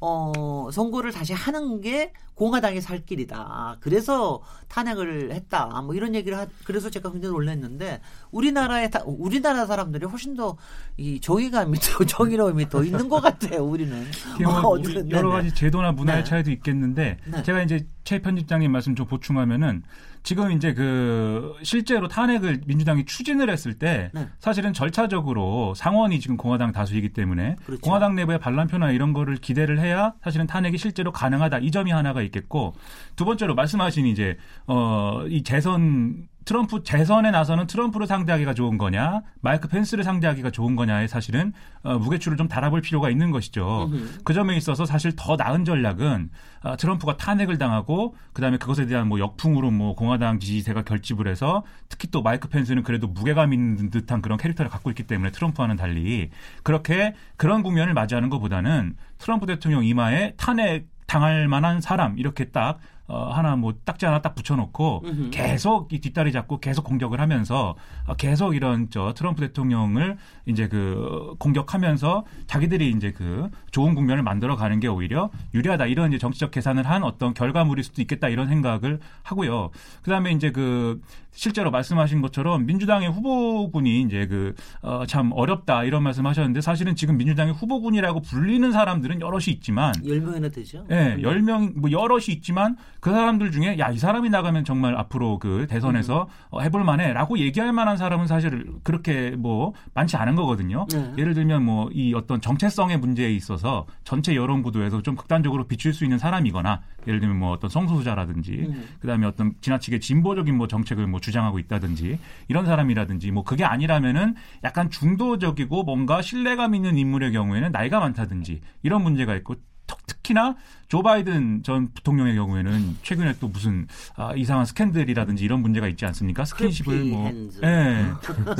[0.05, 3.77] 어 선거를 다시 하는 게 공화당의 살 길이다.
[3.79, 5.81] 그래서 탄핵을 했다.
[5.81, 8.01] 뭐 이런 얘기를 하, 그래서 제가 굉장히 놀랐는데
[8.31, 10.57] 우리나라의 다, 우리나라 사람들이 훨씬 더
[10.97, 13.63] 이 정의감이 더 정의로움이 더 있는 것 같아요.
[13.63, 14.05] 우리는
[14.45, 15.41] 어, 어쨌든 여러 네네.
[15.41, 16.29] 가지 제도나 문화의 네.
[16.29, 17.43] 차이도 있겠는데 네.
[17.43, 19.83] 제가 이제 최 편집장님 말씀 좀 보충하면은
[20.23, 24.27] 지금 이제 그 실제로 탄핵을 민주당이 추진을 했을 때 네.
[24.39, 27.81] 사실은 절차적으로 상원이 지금 공화당 다수이기 때문에 그렇죠.
[27.81, 32.73] 공화당 내부의 반란표나 이런 거를 기대를 해야 사실은 탄핵이 실제로 가능하다 이 점이 하나가 있겠고
[33.15, 34.37] 두 번째로 말씀하신 이제
[34.67, 41.07] 어 이 재선 트럼프 재선에 나서는 트럼프를 상대하기가 좋은 거냐, 마이크 펜스를 상대하기가 좋은 거냐에
[41.07, 43.89] 사실은 어, 무게추를 좀 달아볼 필요가 있는 것이죠.
[44.23, 46.29] 그 점에 있어서 사실 더 나은 전략은
[46.63, 52.09] 어, 트럼프가 탄핵을 당하고 그다음에 그것에 대한 뭐 역풍으로 뭐 공화당 지지세가 결집을 해서 특히
[52.09, 56.29] 또 마이크 펜스는 그래도 무게감 있는 듯한 그런 캐릭터를 갖고 있기 때문에 트럼프와는 달리
[56.63, 63.29] 그렇게 그런 국면을 맞이하는 것보다는 트럼프 대통령 이마에 탄핵 당할 만한 사람 이렇게 딱 어,
[63.31, 65.03] 하나 뭐 딱지 하나 딱 붙여놓고.
[65.31, 67.75] 계속 이 뒷다리 잡고 계속 공격을 하면서
[68.07, 74.55] 어, 계속 이런 저 트럼프 대통령을 이제 그 공격하면서 자기들이 이제 그 좋은 국면을 만들어
[74.55, 78.99] 가는 게 오히려 유리하다 이런 이제 정치적 계산을 한 어떤 결과물일 수도 있겠다 이런 생각을
[79.23, 79.71] 하고요.
[80.01, 81.01] 그 다음에 이제 그
[81.33, 87.53] 실제로 말씀하신 것처럼 민주당의 후보군이 이제 그 어, 참 어렵다 이런 말씀하셨는데 사실은 지금 민주당의
[87.53, 90.85] 후보군이라고 불리는 사람들은 여럿이 있지만 열 명이나 되죠.
[90.91, 95.67] 예, 10명, 뭐 여럿이 있지만 그 사람들 중에 야, 이 사람이 나가면 정말 앞으로 그
[95.69, 100.85] 대선에서 어, 해볼 만해 라고 얘기할 만한 사람은 사실 그렇게 뭐 많지 않은 거거든요.
[100.91, 101.13] 네.
[101.17, 106.03] 예를 들면 뭐 이 어떤 정체성의 문제에 있어서 전체 여론 구도에서 좀 극단적으로 비출 수
[106.03, 108.83] 있는 사람이거나 예를 들면 뭐 어떤 성소수자라든지 음.
[108.99, 114.89] 그다음에 어떤 지나치게 진보적인 뭐 정책을 뭐 주장하고 있다든지 이런 사람이라든지 뭐 그게 아니라면은 약간
[114.89, 119.55] 중도적이고 뭔가 신뢰감 있는 인물의 경우에는 나이가 많다든지 이런 문제가 있고
[119.87, 120.55] 특- 특히나
[120.93, 126.45] 조 바이든 전 부통령의 경우에는 최근에 또 무슨 아, 이상한 스캔들이라든지 이런 문제가 있지 않습니까?
[126.45, 127.31] 스킨십을 뭐.
[127.63, 128.05] 예,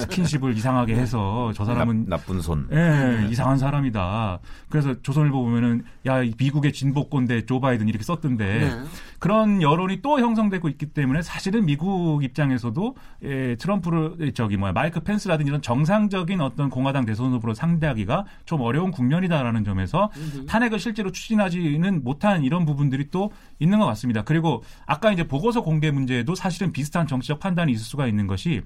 [0.02, 2.68] 스킨십을 이상하게 해서 저 사람은 나, 나쁜 손.
[2.72, 4.40] 예, 이상한 사람이다.
[4.68, 8.84] 그래서 조선일보 보면은 야, 이 미국의 진보 꼰대 조 바이든 이렇게 썼던데 네.
[9.20, 15.50] 그런 여론이 또 형성되고 있기 때문에 사실은 미국 입장에서도 예, 트럼프를 저기 뭐야 마이크 펜스라든지
[15.50, 20.10] 이런 정상적인 어떤 공화당 대선 후보로 상대하기가 좀 어려운 국면이다라는 점에서
[20.48, 24.24] 탄핵을 실제로 추진하지는 못한 이런 부분들이 또 있는 것 같습니다.
[24.24, 28.62] 그리고 아까 이제 보고서 공개 문제에도 사실은 비슷한 정치적 판단이 있을 수가 있는 것이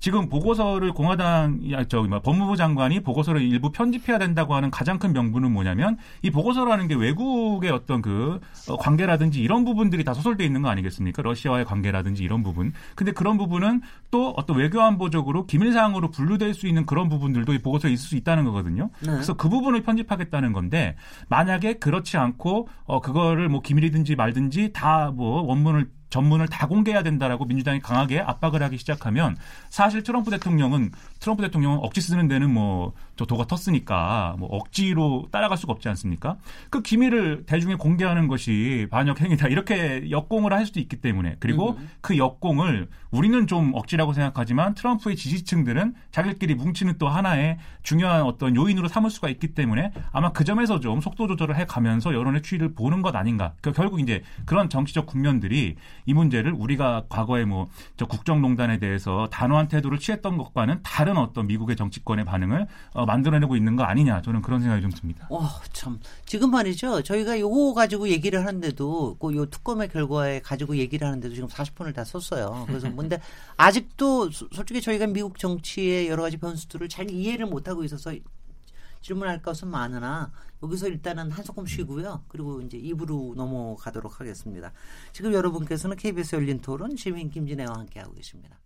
[0.00, 5.12] 지금 보고서를 공화당 야, 저기 뭐 법무부 장관이 보고서를 일부 편집해야 된다고 하는 가장 큰
[5.12, 10.62] 명분은 뭐냐면 이 보고서라는 게 외국의 어떤 그 어, 관계라든지 이런 부분들이 다 소설돼 있는
[10.62, 11.22] 거 아니겠습니까?
[11.22, 12.72] 러시아와의 관계라든지 이런 부분.
[12.94, 17.92] 근데 그런 부분은 또 어떤 외교안보적으로 기밀 사항으로 분류될 수 있는 그런 부분들도 이 보고서에
[17.92, 18.90] 있을 수 있다는 거거든요.
[19.00, 19.12] 네.
[19.12, 20.96] 그래서 그 부분을 편집하겠다는 건데
[21.28, 27.44] 만약에 그렇지 않고 어 그거를 뭐 기밀이든지 말든지 다 뭐 원문을 전문을 다 공개해야 된다라고
[27.44, 29.36] 민주당이 강하게 압박을 하기 시작하면
[29.70, 30.90] 사실 트럼프 대통령은
[31.20, 36.38] 트럼프 대통령은 억지 쓰는 데는 뭐 저 도가 텄으니까 뭐 억지로 따라갈 수가 없지 않습니까?
[36.70, 42.16] 그 기밀을 대중에 공개하는 것이 반역 행위다 이렇게 역공을 할 수도 있기 때문에 그리고 그
[42.16, 49.10] 역공을 우리는 좀 억지라고 생각하지만 트럼프의 지지층들은 자기들끼리 뭉치는 또 하나의 중요한 어떤 요인으로 삼을
[49.10, 53.14] 수가 있기 때문에 아마 그 점에서 좀 속도 조절을 해 가면서 여론의 추이를 보는 것
[53.16, 53.52] 아닌가.
[53.60, 59.68] 그 결국 이제 그런 정치적 국면들이 이 문제를 우리가 과거에 뭐 저 국정농단에 대해서 단호한
[59.68, 64.60] 태도를 취했던 것과는 다른 어떤 미국의 정치권의 반응을 어, 만들어내고 있는 거 아니냐 저는 그런
[64.60, 65.26] 생각이 좀 듭니다.
[65.30, 65.98] 와, 참.
[66.26, 67.02] 지금 말이죠.
[67.02, 72.64] 저희가 요거 가지고 얘기를 하는데도, 그요 특검의 결과에 가지고 얘기를 하는데도 지금 40분을 다 썼어요.
[72.68, 73.20] 그래서 뭔데,
[73.56, 78.12] 아직도 소- 솔직히 저희가 미국 정치의 여러 가지 변수들을 잘 이해를 못하고 있어서
[79.02, 80.30] 질문할 것은 많으나,
[80.62, 82.22] 여기서 일단은 한 소금 쉬고요.
[82.28, 84.72] 그리고 이제 입으로 넘어가도록 하겠습니다.
[85.12, 88.59] 지금 여러분께서는 KBS 열린 토론 시민 김진애와 함께하고 계십니다.